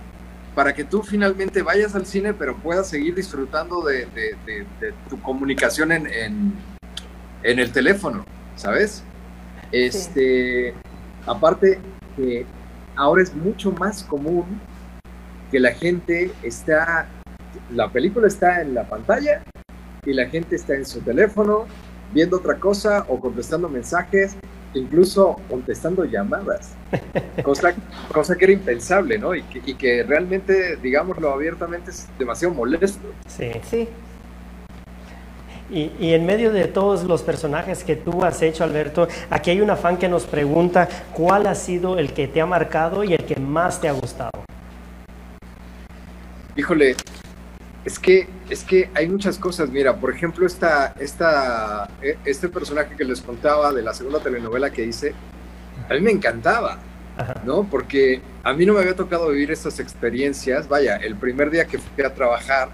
para 0.55 0.73
que 0.73 0.85
tú 0.85 1.03
finalmente 1.03 1.61
vayas 1.61 1.93
al 1.95 2.05
cine 2.05 2.33
pero 2.33 2.55
puedas 2.55 2.87
seguir 2.87 3.13
disfrutando 3.13 3.81
de, 3.83 4.07
tu 5.09 5.21
comunicación 5.21 5.91
en, 5.91 6.07
en, 7.43 7.59
el 7.59 7.71
teléfono, 7.71 8.25
¿sabes? 8.55 9.03
Este, 9.71 10.73
aparte 11.27 11.79
que 12.15 12.45
ahora 12.95 13.21
es 13.21 13.35
mucho 13.35 13.71
más 13.73 14.03
común 14.03 14.45
que 15.51 15.59
la 15.59 15.73
gente 15.73 16.31
está, 16.41 17.07
la 17.71 17.91
película 17.91 18.27
está 18.27 18.61
en 18.61 18.73
la 18.73 18.87
pantalla 18.87 19.43
y 20.05 20.13
la 20.13 20.27
gente 20.27 20.55
está 20.55 20.75
en 20.75 20.85
su 20.85 21.01
teléfono 21.01 21.65
viendo 22.13 22.37
otra 22.37 22.55
cosa 22.59 23.05
o 23.09 23.19
contestando 23.19 23.67
mensajes, 23.67 24.37
incluso 24.79 25.39
contestando 25.49 26.05
llamadas, 26.05 26.73
cosa, 27.43 27.73
cosa 28.11 28.35
que 28.35 28.45
era 28.45 28.53
impensable, 28.53 29.17
¿no? 29.17 29.33
Y 29.35 29.43
que, 29.43 29.61
y 29.65 29.75
que 29.75 30.03
realmente, 30.03 30.77
digámoslo 30.77 31.31
abiertamente, 31.31 31.91
es 31.91 32.07
demasiado 32.17 32.53
molesto. 32.53 33.07
Sí. 33.27 33.51
Sí. 33.69 33.89
Y, 35.69 35.91
y, 35.99 36.13
en 36.13 36.27
medio 36.27 36.51
de 36.51 36.65
todos 36.65 37.03
los 37.05 37.23
personajes 37.23 37.83
que 37.83 37.95
tú 37.95 38.23
has 38.23 38.41
hecho, 38.43 38.63
Alberto, 38.63 39.07
aquí 39.31 39.49
hay 39.49 39.61
una 39.61 39.75
fan 39.75 39.97
que 39.97 40.07
nos 40.07 40.25
pregunta 40.25 40.87
cuál 41.11 41.47
ha 41.47 41.55
sido 41.55 41.97
el 41.97 42.13
que 42.13 42.27
te 42.27 42.39
ha 42.39 42.45
marcado 42.45 43.03
y 43.03 43.13
el 43.13 43.25
que 43.25 43.35
más 43.37 43.81
te 43.81 43.87
ha 43.87 43.91
gustado. 43.91 44.29
Híjole, 46.55 46.95
es 47.85 47.99
que, 47.99 48.27
es 48.49 48.63
que 48.63 48.89
hay 48.95 49.07
muchas 49.07 49.37
cosas. 49.37 49.69
Mira, 49.69 49.95
por 49.95 50.11
ejemplo, 50.11 50.45
esta, 50.45 50.93
esta, 50.99 51.87
e, 52.01 52.17
este 52.25 52.49
personaje 52.49 52.95
que 52.95 53.05
les 53.05 53.21
contaba 53.21 53.71
de 53.71 53.83
la 53.83 53.93
segunda 53.93 54.19
telenovela 54.19 54.71
que 54.71 54.83
hice, 54.83 55.13
a 55.87 55.93
mí 55.93 56.01
me 56.01 56.11
encantaba, 56.11 56.79
¿no? 57.45 57.63
Porque 57.69 58.21
a 58.43 58.53
mí 58.53 58.65
no 58.65 58.73
me 58.73 58.79
había 58.79 58.95
tocado 58.95 59.29
vivir 59.29 59.51
estas 59.51 59.79
experiencias. 59.79 60.67
Vaya, 60.67 60.95
el 60.97 61.15
primer 61.15 61.51
día 61.51 61.65
que 61.65 61.77
fui 61.77 62.03
a 62.03 62.13
trabajar, 62.13 62.69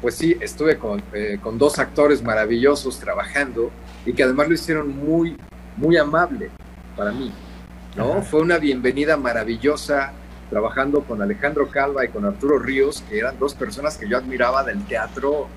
pues 0.00 0.14
sí, 0.14 0.36
estuve 0.40 0.78
con, 0.78 1.02
eh, 1.12 1.38
con 1.42 1.58
dos 1.58 1.80
actores 1.80 2.22
maravillosos 2.22 3.00
trabajando 3.00 3.72
y 4.06 4.12
que 4.12 4.22
además 4.22 4.48
lo 4.48 4.54
hicieron 4.54 4.96
muy, 4.96 5.36
muy 5.76 5.96
amable 5.96 6.50
para 6.96 7.10
mí, 7.10 7.32
¿no? 7.96 8.22
Fue 8.22 8.40
una 8.40 8.58
bienvenida 8.58 9.16
maravillosa 9.16 10.12
trabajando 10.52 11.00
con 11.00 11.22
Alejandro 11.22 11.66
Calva 11.70 12.04
y 12.04 12.08
con 12.08 12.26
Arturo 12.26 12.58
Ríos, 12.58 13.02
que 13.08 13.18
eran 13.18 13.38
dos 13.38 13.54
personas 13.54 13.96
que 13.96 14.06
yo 14.06 14.18
admiraba 14.18 14.62
del 14.62 14.84
teatro, 14.84 15.48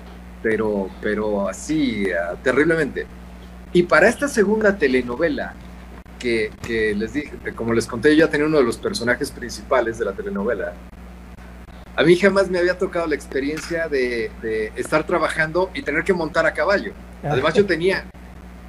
pero, 0.42 0.88
pero 1.02 1.50
así, 1.50 2.04
eh, 2.04 2.14
terriblemente. 2.42 3.06
Y 3.74 3.82
para 3.82 4.08
esta 4.08 4.26
segunda 4.26 4.78
telenovela, 4.78 5.52
que, 6.18 6.50
les 6.96 7.12
dije, 7.12 7.30
como 7.54 7.74
les 7.74 7.86
conté, 7.86 8.16
yo 8.16 8.24
ya 8.24 8.30
tenía 8.30 8.46
uno 8.46 8.56
de 8.56 8.64
los 8.64 8.78
personajes 8.78 9.30
principales 9.30 9.98
de 9.98 10.06
la 10.06 10.12
telenovela. 10.12 10.72
A 11.94 12.02
mí 12.02 12.16
jamás 12.16 12.48
me 12.48 12.58
había 12.58 12.78
tocado 12.78 13.06
la 13.06 13.14
experiencia 13.14 13.88
de, 13.88 14.30
de 14.40 14.72
estar 14.76 15.04
trabajando 15.04 15.70
y 15.74 15.82
tener 15.82 16.04
que 16.04 16.14
montar 16.14 16.46
a 16.46 16.54
caballo. 16.54 16.92
Además, 17.22 17.52
yo 17.52 17.66
tenía, 17.66 18.06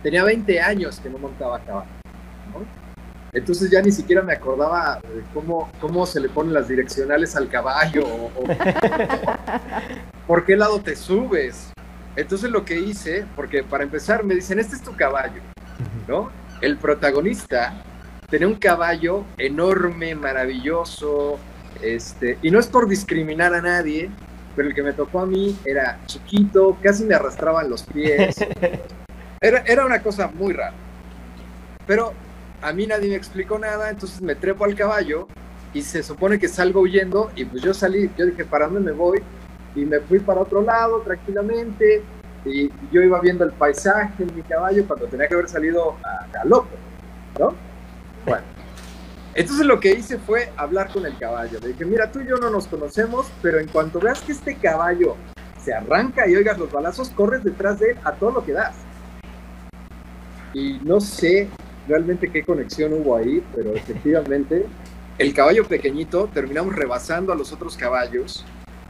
tenía 0.03 0.25
20 0.25 0.59
años 0.59 0.99
que 0.99 1.09
no 1.09 1.19
montaba 1.19 1.55
a 1.55 1.59
caballo. 1.61 1.96
Entonces 3.33 3.69
ya 3.69 3.81
ni 3.81 3.91
siquiera 3.91 4.21
me 4.21 4.33
acordaba 4.33 4.99
cómo, 5.33 5.71
cómo 5.79 6.05
se 6.05 6.19
le 6.19 6.29
ponen 6.29 6.53
las 6.53 6.67
direccionales 6.67 7.35
al 7.35 7.49
caballo 7.49 8.05
o, 8.05 8.31
por 10.27 10.45
qué 10.45 10.55
lado 10.55 10.79
te 10.81 10.95
subes. 10.95 11.71
Entonces 12.15 12.49
lo 12.49 12.65
que 12.65 12.79
hice, 12.79 13.25
porque 13.35 13.63
para 13.63 13.83
empezar 13.83 14.23
me 14.23 14.35
dicen, 14.35 14.59
este 14.59 14.75
es 14.75 14.81
tu 14.81 14.95
caballo, 14.95 15.41
¿no? 16.07 16.31
El 16.61 16.77
protagonista 16.77 17.83
tenía 18.29 18.47
un 18.47 18.55
caballo 18.55 19.23
enorme, 19.37 20.15
maravilloso, 20.15 21.37
este, 21.81 22.39
y 22.41 22.49
no 22.49 22.59
es 22.59 22.67
por 22.67 22.87
discriminar 22.87 23.53
a 23.53 23.61
nadie, 23.61 24.09
pero 24.55 24.69
el 24.69 24.73
que 24.73 24.81
me 24.81 24.93
tocó 24.93 25.19
a 25.19 25.25
mí 25.27 25.55
era 25.63 25.99
chiquito, 26.07 26.77
casi 26.81 27.05
me 27.05 27.13
arrastraban 27.13 27.69
los 27.69 27.83
pies. 27.83 28.35
Era, 29.39 29.59
era 29.67 29.85
una 29.85 30.01
cosa 30.01 30.31
muy 30.33 30.51
rara. 30.51 30.73
Pero 31.85 32.11
a 32.61 32.73
mí 32.73 32.87
nadie 32.87 33.09
me 33.09 33.15
explicó 33.15 33.59
nada, 33.59 33.89
entonces 33.89 34.21
me 34.21 34.35
trepo 34.35 34.65
al 34.65 34.75
caballo 34.75 35.27
y 35.73 35.81
se 35.81 36.01
supone 36.01 36.39
que 36.39 36.47
salgo 36.47 36.81
huyendo 36.81 37.31
y 37.35 37.45
pues 37.45 37.61
yo 37.61 37.73
salí, 37.73 38.09
yo 38.17 38.25
dije, 38.25 38.45
¿para 38.45 38.65
dónde 38.65 38.79
me 38.79 38.91
voy? 38.91 39.21
Y 39.75 39.85
me 39.85 39.99
fui 39.99 40.19
para 40.19 40.41
otro 40.41 40.61
lado 40.61 41.01
tranquilamente 41.01 42.01
y 42.45 42.71
yo 42.91 43.01
iba 43.01 43.19
viendo 43.19 43.43
el 43.43 43.51
paisaje 43.51 44.23
en 44.23 44.35
mi 44.35 44.41
caballo 44.41 44.85
cuando 44.87 45.05
tenía 45.05 45.27
que 45.27 45.35
haber 45.35 45.49
salido 45.49 45.97
a 46.03 46.27
galope, 46.33 46.75
¿no? 47.39 47.53
Bueno, 48.25 48.43
entonces 49.35 49.65
lo 49.65 49.79
que 49.79 49.93
hice 49.93 50.17
fue 50.17 50.51
hablar 50.57 50.91
con 50.91 51.05
el 51.05 51.17
caballo. 51.17 51.59
Le 51.61 51.69
dije, 51.69 51.85
mira, 51.85 52.11
tú 52.11 52.21
y 52.21 52.27
yo 52.27 52.37
no 52.37 52.49
nos 52.49 52.67
conocemos, 52.67 53.27
pero 53.41 53.59
en 53.59 53.67
cuanto 53.67 53.99
veas 53.99 54.21
que 54.21 54.31
este 54.31 54.55
caballo 54.55 55.15
se 55.63 55.73
arranca 55.73 56.27
y 56.27 56.35
oigas 56.35 56.57
los 56.57 56.71
balazos, 56.71 57.09
corres 57.09 57.43
detrás 57.43 57.79
de 57.79 57.91
él 57.91 57.97
a 58.03 58.13
todo 58.13 58.31
lo 58.31 58.45
que 58.45 58.53
das. 58.53 58.75
Y 60.53 60.79
no 60.83 60.99
sé 60.99 61.49
realmente 61.87 62.29
qué 62.29 62.43
conexión 62.43 62.93
hubo 62.93 63.15
ahí, 63.15 63.43
pero 63.55 63.73
efectivamente 63.73 64.65
el 65.17 65.33
caballo 65.33 65.65
pequeñito 65.65 66.29
terminamos 66.33 66.75
rebasando 66.75 67.31
a 67.31 67.35
los 67.35 67.51
otros 67.51 67.75
caballos, 67.75 68.45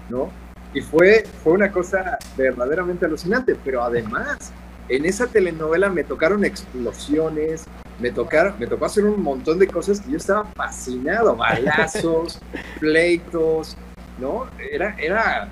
¿no? 0.10 0.29
Y 0.73 0.81
fue, 0.81 1.23
fue 1.43 1.53
una 1.53 1.71
cosa 1.71 2.17
verdaderamente 2.36 3.05
alucinante, 3.05 3.55
pero 3.63 3.81
además 3.83 4.51
en 4.89 5.05
esa 5.05 5.27
telenovela 5.27 5.89
me 5.89 6.03
tocaron 6.03 6.43
explosiones, 6.43 7.65
me 7.99 8.12
tocaron, 8.12 8.55
me 8.60 8.67
tocó 8.67 8.86
hacer 8.86 9.05
un 9.05 9.21
montón 9.21 9.60
de 9.60 9.67
cosas 9.67 10.01
que 10.01 10.12
yo 10.12 10.17
estaba 10.17 10.45
fascinado, 10.45 11.36
balazos, 11.36 12.39
pleitos, 12.79 13.77
¿no? 14.19 14.47
Era, 14.71 14.95
era, 14.99 15.49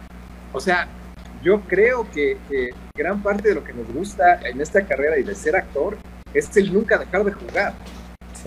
o 0.52 0.60
sea, 0.60 0.88
yo 1.44 1.62
creo 1.62 2.08
que, 2.12 2.38
que 2.50 2.72
gran 2.96 3.22
parte 3.22 3.50
de 3.50 3.56
lo 3.56 3.64
que 3.64 3.74
nos 3.74 3.88
gusta 3.94 4.42
en 4.42 4.60
esta 4.62 4.86
carrera 4.86 5.18
y 5.18 5.24
de 5.24 5.36
ser 5.36 5.56
actor 5.56 5.98
es 6.36 6.56
el 6.58 6.74
nunca 6.74 6.98
dejar 6.98 7.24
de 7.24 7.32
jugar. 7.32 7.74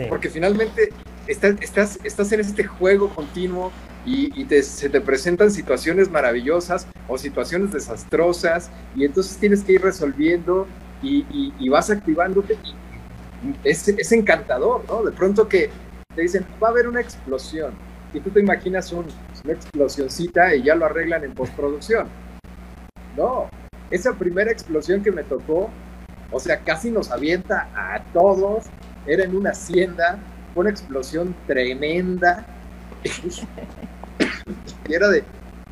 Porque 0.09 0.29
finalmente 0.29 0.91
estás, 1.27 1.57
estás, 1.61 1.99
estás 2.05 2.31
en 2.31 2.41
este 2.41 2.63
juego 2.63 3.09
continuo 3.09 3.73
y, 4.07 4.47
se 4.63 4.89
te 4.89 5.01
presentan 5.01 5.51
situaciones 5.51 6.11
maravillosas 6.11 6.87
o 7.09 7.19
situaciones 7.19 7.73
desastrosas 7.73 8.71
y 8.95 9.05
entonces 9.05 9.37
tienes 9.39 9.65
que 9.65 9.73
ir 9.73 9.83
resolviendo 9.83 10.67
y, 11.03 11.69
vas 11.69 11.91
activándote 11.91 12.55
y 12.55 12.75
es, 13.65 13.89
es, 13.89 14.13
encantador, 14.13 14.85
¿no? 14.89 15.03
De 15.03 15.13
pronto 15.13 15.49
que 15.49 15.71
te 16.15 16.23
dicen, 16.23 16.45
va 16.63 16.69
a 16.69 16.71
haber 16.71 16.89
una 16.89 17.01
explosión 17.01 17.73
y 18.13 18.21
tú 18.21 18.31
te 18.31 18.41
imaginas 18.41 18.93
un, 18.93 19.07
una 19.45 19.53
explosioncita 19.53 20.55
y 20.55 20.63
ya 20.63 20.75
lo 20.75 20.87
arreglan 20.87 21.25
en 21.25 21.35
postproducción. 21.35 22.09
No, 23.17 23.51
esa 23.91 24.15
primera 24.15 24.51
explosión 24.51 25.03
que 25.03 25.13
me 25.13 25.25
tocó 25.25 25.71
o 26.31 26.41
sea, 26.41 26.61
casi 26.61 26.91
nos 26.91 27.11
avienta 27.11 27.69
a 27.75 28.03
todos. 28.13 28.65
Era 29.07 29.25
en 29.25 29.37
una 29.37 29.51
hacienda, 29.51 30.19
fue 30.55 30.63
una 30.63 30.71
explosión 30.71 31.35
tremenda. 31.47 32.47
y 34.89 34.93
era 34.93 35.09
de, 35.09 35.25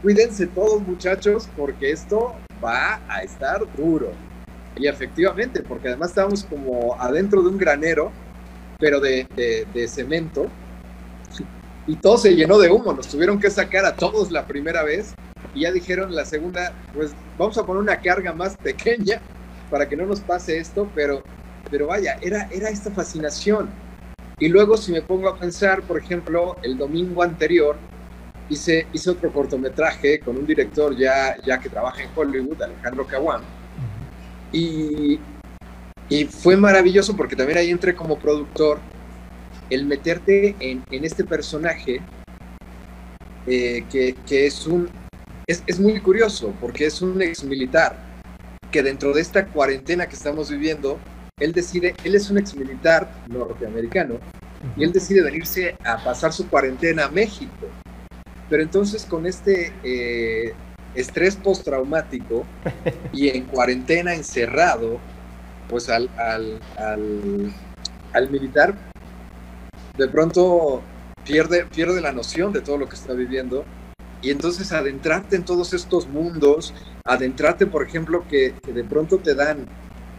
cuídense 0.03 0.47
todos 0.47 0.81
muchachos, 0.83 1.49
porque 1.57 1.91
esto 1.91 2.35
va 2.65 3.01
a 3.09 3.23
estar 3.23 3.61
duro. 3.77 4.13
Y 4.77 4.87
efectivamente, 4.87 5.63
porque 5.63 5.89
además 5.89 6.11
estábamos 6.11 6.45
como 6.45 7.01
adentro 7.01 7.43
de 7.43 7.49
un 7.49 7.59
granero, 7.59 8.13
pero 8.79 9.01
de, 9.01 9.27
de 9.73 9.89
cemento, 9.89 10.49
y 11.87 11.97
todo 11.97 12.19
se 12.19 12.35
llenó 12.35 12.59
de 12.59 12.71
humo. 12.71 12.93
Nos 12.93 13.09
tuvieron 13.09 13.39
que 13.39 13.51
sacar 13.51 13.85
a 13.85 13.95
todos 13.95 14.31
la 14.31 14.47
primera 14.47 14.83
vez, 14.83 15.15
y 15.55 15.63
ya 15.63 15.73
dijeron 15.73 16.15
la 16.15 16.25
segunda, 16.25 16.73
pues 16.93 17.13
vamos 17.39 17.57
a 17.57 17.65
poner 17.65 17.83
una 17.83 18.01
carga 18.01 18.33
más 18.33 18.57
pequeña 18.57 19.21
para 19.71 19.89
que 19.89 19.97
no 19.97 20.07
nos 20.07 20.21
pase 20.21 20.59
esto, 20.59 20.91
pero, 20.95 21.23
pero 21.71 21.89
vaya, 21.89 22.19
era, 22.21 22.49
era 22.51 22.69
esta 22.69 22.91
fascinación. 22.91 23.69
Y 24.39 24.49
luego 24.49 24.77
si 24.77 24.93
me 24.93 25.03
pongo 25.03 25.29
a 25.29 25.39
pensar, 25.39 25.83
por 25.83 25.99
ejemplo, 25.99 26.57
el 26.63 26.77
domingo 26.77 27.23
anterior 27.23 27.77
hice, 28.49 28.87
hice 28.93 29.11
otro 29.11 29.33
cortometraje 29.33 30.21
con 30.21 30.37
un 30.37 30.47
director 30.47 30.97
ya, 30.97 31.37
ya 31.45 31.59
que 31.59 31.69
trabaja 31.69 32.03
en 32.03 32.11
Hollywood, 32.15 32.63
Alejandro 32.63 33.07
Caguán, 33.07 33.43
y, 34.53 35.19
y 36.09 36.25
fue 36.27 36.57
maravilloso 36.57 37.17
porque 37.17 37.35
también 37.35 37.59
ahí 37.59 37.71
entré 37.71 37.95
como 37.95 38.19
productor. 38.19 38.79
El 39.69 39.85
meterte 39.85 40.55
en, 40.61 40.85
este 40.91 41.25
personaje 41.25 42.01
eh, 43.49 43.85
que, 43.91 44.47
es 44.47 44.67
un... 44.67 44.89
Es, 45.45 45.63
es 45.67 45.81
muy 45.81 45.99
curioso 46.01 46.55
porque 46.61 46.87
es 46.87 47.03
un 47.03 47.21
ex 47.21 47.43
militar 47.43 48.06
que 48.77 48.83
dentro 48.83 49.15
de 49.15 49.23
esta 49.23 49.47
cuarentena 49.47 50.07
que 50.07 50.17
estamos 50.17 50.51
viviendo, 50.51 50.99
él 51.41 51.55
decide, 51.55 51.95
él 52.05 52.15
es 52.15 52.29
un 52.29 52.37
ex 52.37 52.55
militar 52.55 53.11
norteamericano 53.27 54.19
y 54.77 54.85
él 54.85 54.93
decide 54.93 55.23
venirse 55.23 55.79
a 55.83 55.97
pasar 56.05 56.35
su 56.35 56.47
cuarentena 56.47 57.07
a 57.07 57.09
México. 57.09 57.69
Pero 58.51 58.63
entonces 58.63 59.07
con 59.07 59.25
este 59.25 59.73
eh, 59.83 60.53
estrés 60.95 61.37
postraumático 61.37 62.45
y 63.15 63.31
en 63.31 63.45
cuarentena 63.45 64.13
encerrado, 64.13 65.01
pues 65.71 65.89
al, 65.89 66.11
al, 66.19 66.61
al, 68.13 68.31
militar 68.31 68.75
de 69.97 70.07
pronto 70.09 70.83
pierde, 71.25 71.65
pierde 71.65 72.03
la 72.03 72.13
noción 72.13 72.53
de 72.53 72.61
todo 72.61 72.77
lo 72.77 72.91
que 72.91 72.97
está 72.97 73.15
viviendo 73.15 73.65
y 74.21 74.31
entonces 74.31 74.71
adentrarte 74.73 75.35
en 75.35 75.47
todos 75.47 75.73
estos 75.73 76.07
mundos, 76.09 76.75
adentrarte, 77.07 77.67
por 77.67 77.83
ejemplo, 77.83 78.25
que, 78.29 78.55
de 78.67 78.85
pronto 78.85 79.19
te 79.19 79.35
dan, 79.35 79.67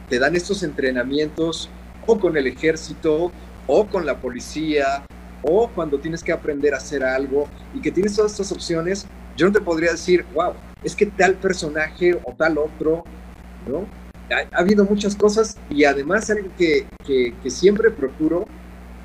te 0.10 0.20
dan 0.20 0.36
estos 0.36 0.64
entrenamientos 0.64 1.70
o 2.06 2.20
con 2.20 2.38
el 2.38 2.48
ejército 2.48 3.32
o 3.68 3.88
con 3.88 4.06
la 4.06 4.20
policía 4.20 5.06
o 5.44 5.70
cuando 5.70 6.00
tienes 6.00 6.24
que 6.24 6.32
aprender 6.32 6.74
a 6.74 6.78
hacer 6.78 7.04
algo 7.04 7.48
y 7.74 7.82
que 7.82 7.92
tienes 7.92 8.16
todas 8.16 8.32
estas 8.32 8.52
opciones, 8.52 9.06
yo 9.36 9.46
no 9.46 9.52
te 9.52 9.62
podría 9.62 9.92
decir, 9.92 10.26
wow, 10.34 10.54
es 10.84 10.96
que 10.96 11.06
tal 11.06 11.36
personaje 11.36 12.20
o 12.24 12.34
tal 12.34 12.58
otro, 12.58 13.04
¿no? 13.68 13.86
Ha, 14.30 14.60
habido 14.60 14.84
muchas 14.86 15.16
cosas 15.16 15.58
y 15.70 15.84
además 15.84 16.30
algo 16.30 16.50
que, 16.58 16.88
que, 17.06 17.34
que 17.42 17.50
siempre 17.50 17.92
procuro 17.92 18.46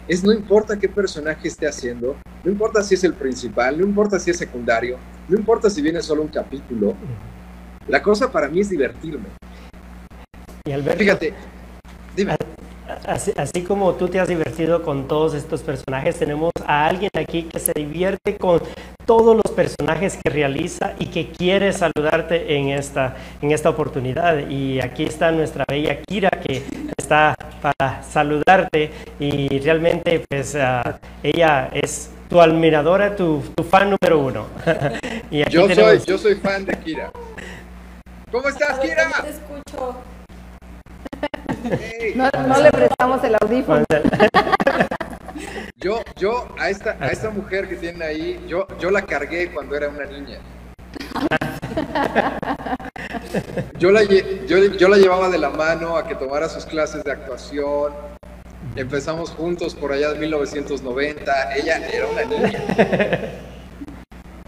es 0.08 0.24
no 0.24 0.32
importa 0.32 0.78
qué 0.78 0.88
personaje 0.88 1.46
esté 1.46 1.68
haciendo, 1.68 2.16
no 2.42 2.50
importa 2.50 2.82
si 2.82 2.94
es 2.94 3.04
el 3.04 3.14
principal, 3.14 3.78
no 3.78 3.86
importa 3.86 4.18
si 4.18 4.30
es 4.30 4.36
secundario, 4.36 4.98
no 5.28 5.38
importa 5.38 5.70
si 5.70 5.80
viene 5.80 6.02
solo 6.02 6.22
un 6.22 6.28
capítulo, 6.28 6.96
la 7.88 8.02
cosa 8.02 8.30
para 8.30 8.48
mí 8.48 8.60
es 8.60 8.70
divertirme. 8.70 9.26
Y 10.64 10.72
Alberto, 10.72 10.98
Fíjate, 10.98 11.34
dime. 12.16 12.36
Así, 13.06 13.62
como 13.62 13.94
tú 13.94 14.08
te 14.08 14.20
has 14.20 14.28
divertido 14.28 14.82
con 14.82 15.08
todos 15.08 15.34
estos 15.34 15.62
personajes, 15.62 16.16
tenemos 16.16 16.52
a 16.66 16.86
alguien 16.86 17.10
aquí 17.14 17.44
que 17.44 17.58
se 17.58 17.72
divierte 17.72 18.36
con 18.36 18.60
todos 19.06 19.34
los 19.34 19.52
personajes 19.52 20.18
que 20.22 20.30
realiza 20.30 20.94
y 20.98 21.06
que 21.06 21.30
quiere 21.30 21.72
saludarte 21.72 22.56
en 22.56 22.68
esta, 22.68 23.16
en 23.40 23.50
esta 23.50 23.70
oportunidad. 23.70 24.48
Y 24.48 24.80
aquí 24.80 25.04
está 25.04 25.32
nuestra 25.32 25.64
bella 25.68 26.00
Kira 26.02 26.30
que 26.30 26.62
está 26.96 27.34
para 27.60 28.02
saludarte 28.02 28.90
y 29.18 29.58
realmente 29.58 30.24
pues 30.28 30.54
ah, 30.56 30.98
ella 31.22 31.70
es 31.72 32.10
tu 32.28 32.40
admiradora, 32.40 33.16
tu, 33.16 33.42
tu 33.54 33.64
fan 33.64 33.90
número 33.90 34.18
uno. 34.18 34.46
y 35.30 35.48
yo, 35.50 35.68
soy, 35.74 36.00
yo 36.06 36.18
soy 36.18 36.34
fan 36.36 36.64
de 36.64 36.74
Kira. 36.78 37.10
¿Cómo 38.32 38.48
estás, 38.48 38.78
Kira? 38.78 39.10
Te 39.22 39.28
escucho. 39.28 39.94
No, 42.16 42.62
le 42.62 42.72
prestamos 42.72 43.22
el 43.24 43.36
audífono. 43.40 43.84
Yo, 45.76 46.00
yo 46.16 46.48
a 46.58 46.70
esta, 46.70 46.96
a 46.98 47.08
esta 47.08 47.28
mujer 47.28 47.68
que 47.68 47.76
tiene 47.76 48.04
ahí, 48.04 48.44
yo, 48.48 48.66
yo 48.78 48.90
la 48.90 49.02
cargué 49.02 49.52
cuando 49.52 49.76
era 49.76 49.88
una 49.88 50.06
niña. 50.06 50.38
Yo 53.78 53.90
la, 53.90 54.02
yo, 54.02 54.58
yo 54.78 54.88
la 54.88 54.96
llevaba 54.96 55.28
de 55.28 55.38
la 55.38 55.50
mano 55.50 55.96
a 55.96 56.06
que 56.06 56.14
tomara 56.14 56.48
sus 56.48 56.64
clases 56.64 57.04
de 57.04 57.12
actuación. 57.12 57.92
Empezamos 58.76 59.30
juntos 59.30 59.74
por 59.74 59.92
allá 59.92 60.12
de 60.12 60.18
1990. 60.20 61.54
Ella 61.56 61.86
era 61.88 62.06
una 62.06 62.24
niña. 62.24 62.62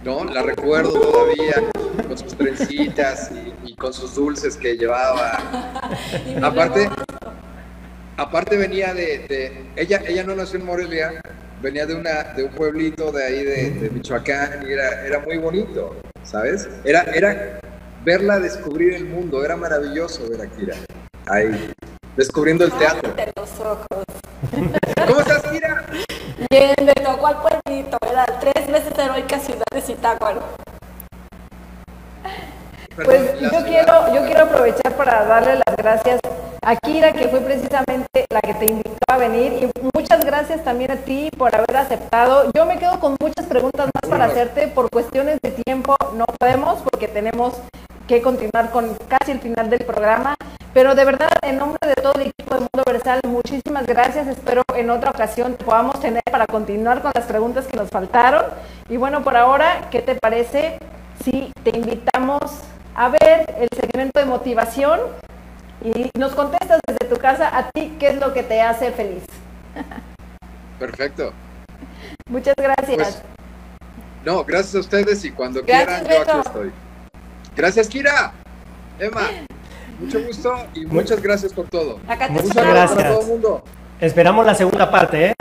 ¿No? 0.04 0.24
La 0.24 0.42
recuerdo 0.42 0.92
todavía 0.92 1.54
con 2.06 2.18
sus 2.18 2.36
trencitas 2.36 3.30
y, 3.64 3.74
con 3.74 3.92
sus 3.92 4.14
dulces 4.14 4.56
que 4.56 4.76
llevaba. 4.76 5.32
aparte, 6.42 6.88
aparte 8.16 8.56
venía 8.56 8.94
de, 8.94 9.66
ella, 9.76 10.02
ella 10.06 10.22
no 10.24 10.34
nació 10.34 10.60
en 10.60 10.66
Morelia, 10.66 11.20
venía 11.60 11.86
de 11.86 11.94
una, 11.94 12.34
de 12.34 12.44
un 12.44 12.50
pueblito 12.50 13.10
de 13.10 13.24
ahí 13.24 13.44
de, 13.44 13.90
Michoacán 13.90 14.64
y 14.68 14.72
era, 14.72 15.06
era 15.06 15.18
muy 15.20 15.38
bonito, 15.38 15.96
¿sabes? 16.22 16.68
Era, 16.84 17.02
era 17.02 17.60
verla 18.04 18.38
descubrir 18.38 18.94
el 18.94 19.06
mundo, 19.06 19.44
era 19.44 19.56
maravilloso 19.56 20.28
ver 20.28 20.42
a 20.42 20.46
Kira 20.46 20.76
ahí, 21.26 21.72
descubriendo 22.16 22.64
el 22.64 22.72
teatro. 22.72 23.14
Bien, 26.56 26.72
me 26.82 26.94
tocó 26.94 27.26
al 27.26 27.42
pueblito, 27.42 27.98
¿verdad? 28.00 28.26
Tres 28.38 28.68
veces 28.68 28.96
heroica 28.96 29.40
ciudad 29.40 29.64
de 29.72 29.80
Zitácuaro. 29.80 30.40
Pues 32.94 33.40
yo 33.40 33.64
quiero, 33.64 34.14
yo 34.14 34.24
quiero 34.24 34.44
aprovechar 34.44 34.92
para 34.92 35.24
darle 35.24 35.56
las 35.66 35.76
gracias 35.76 36.20
a 36.62 36.76
Kira, 36.76 37.12
que 37.12 37.26
fue 37.26 37.40
precisamente 37.40 38.26
la 38.30 38.40
que 38.40 38.54
te 38.54 38.66
invitó 38.66 39.04
a 39.08 39.16
venir, 39.16 39.64
y 39.64 39.88
muchas 39.92 40.24
gracias 40.24 40.62
también 40.62 40.92
a 40.92 40.96
ti 40.98 41.28
por 41.36 41.52
haber 41.52 41.76
aceptado. 41.76 42.52
Yo 42.54 42.66
me 42.66 42.78
quedo 42.78 43.00
con 43.00 43.16
muchas 43.20 43.46
preguntas 43.46 43.90
más 43.92 44.08
para 44.08 44.26
hacerte, 44.26 44.68
por 44.68 44.88
cuestiones 44.90 45.40
de 45.42 45.50
tiempo 45.50 45.96
no 46.14 46.24
podemos, 46.38 46.80
porque 46.88 47.08
tenemos 47.08 47.54
que 48.06 48.22
continuar 48.22 48.70
con 48.70 48.94
casi 49.08 49.32
el 49.32 49.40
final 49.40 49.70
del 49.70 49.84
programa. 49.84 50.34
Pero 50.72 50.94
de 50.94 51.04
verdad, 51.04 51.30
en 51.42 51.58
nombre 51.58 51.78
de 51.86 51.94
todo 51.94 52.14
el 52.14 52.22
equipo 52.22 52.54
de 52.54 52.60
Mundo 52.60 52.82
Versal, 52.84 53.20
muchísimas 53.28 53.86
gracias. 53.86 54.26
Espero 54.26 54.62
en 54.74 54.90
otra 54.90 55.10
ocasión 55.10 55.56
podamos 55.64 56.00
tener 56.00 56.22
para 56.30 56.46
continuar 56.46 57.00
con 57.00 57.12
las 57.14 57.24
preguntas 57.26 57.66
que 57.66 57.76
nos 57.76 57.88
faltaron. 57.90 58.42
Y 58.88 58.96
bueno, 58.96 59.22
por 59.22 59.36
ahora, 59.36 59.88
¿qué 59.90 60.02
te 60.02 60.16
parece 60.16 60.78
si 61.22 61.52
te 61.62 61.78
invitamos 61.78 62.40
a 62.96 63.08
ver 63.08 63.54
el 63.58 63.68
segmento 63.74 64.18
de 64.18 64.26
motivación 64.26 65.00
y 65.82 66.10
nos 66.18 66.34
contestas 66.34 66.80
desde 66.86 67.14
tu 67.14 67.20
casa 67.20 67.56
a 67.56 67.70
ti 67.70 67.96
qué 68.00 68.08
es 68.08 68.16
lo 68.16 68.32
que 68.32 68.42
te 68.42 68.60
hace 68.60 68.90
feliz? 68.90 69.24
Perfecto. 70.78 71.32
Muchas 72.28 72.54
gracias. 72.56 72.96
Pues, 72.96 73.22
no, 74.24 74.42
gracias 74.44 74.74
a 74.74 74.78
ustedes 74.80 75.24
y 75.24 75.30
cuando 75.30 75.62
quieran 75.62 76.04
yo 76.04 76.22
aquí 76.22 76.38
estoy. 76.46 76.72
Gracias, 77.56 77.88
Kira. 77.88 78.32
Emma, 78.98 79.28
mucho 80.00 80.22
gusto 80.24 80.54
y 80.74 80.86
muchas 80.86 81.22
gracias 81.22 81.52
por 81.52 81.68
todo. 81.68 81.98
muchas 82.30 82.54
gracias. 82.54 83.08
Todo 83.08 83.22
mundo. 83.22 83.64
Esperamos 84.00 84.44
la 84.44 84.54
segunda 84.54 84.90
parte, 84.90 85.26
¿eh? 85.26 85.34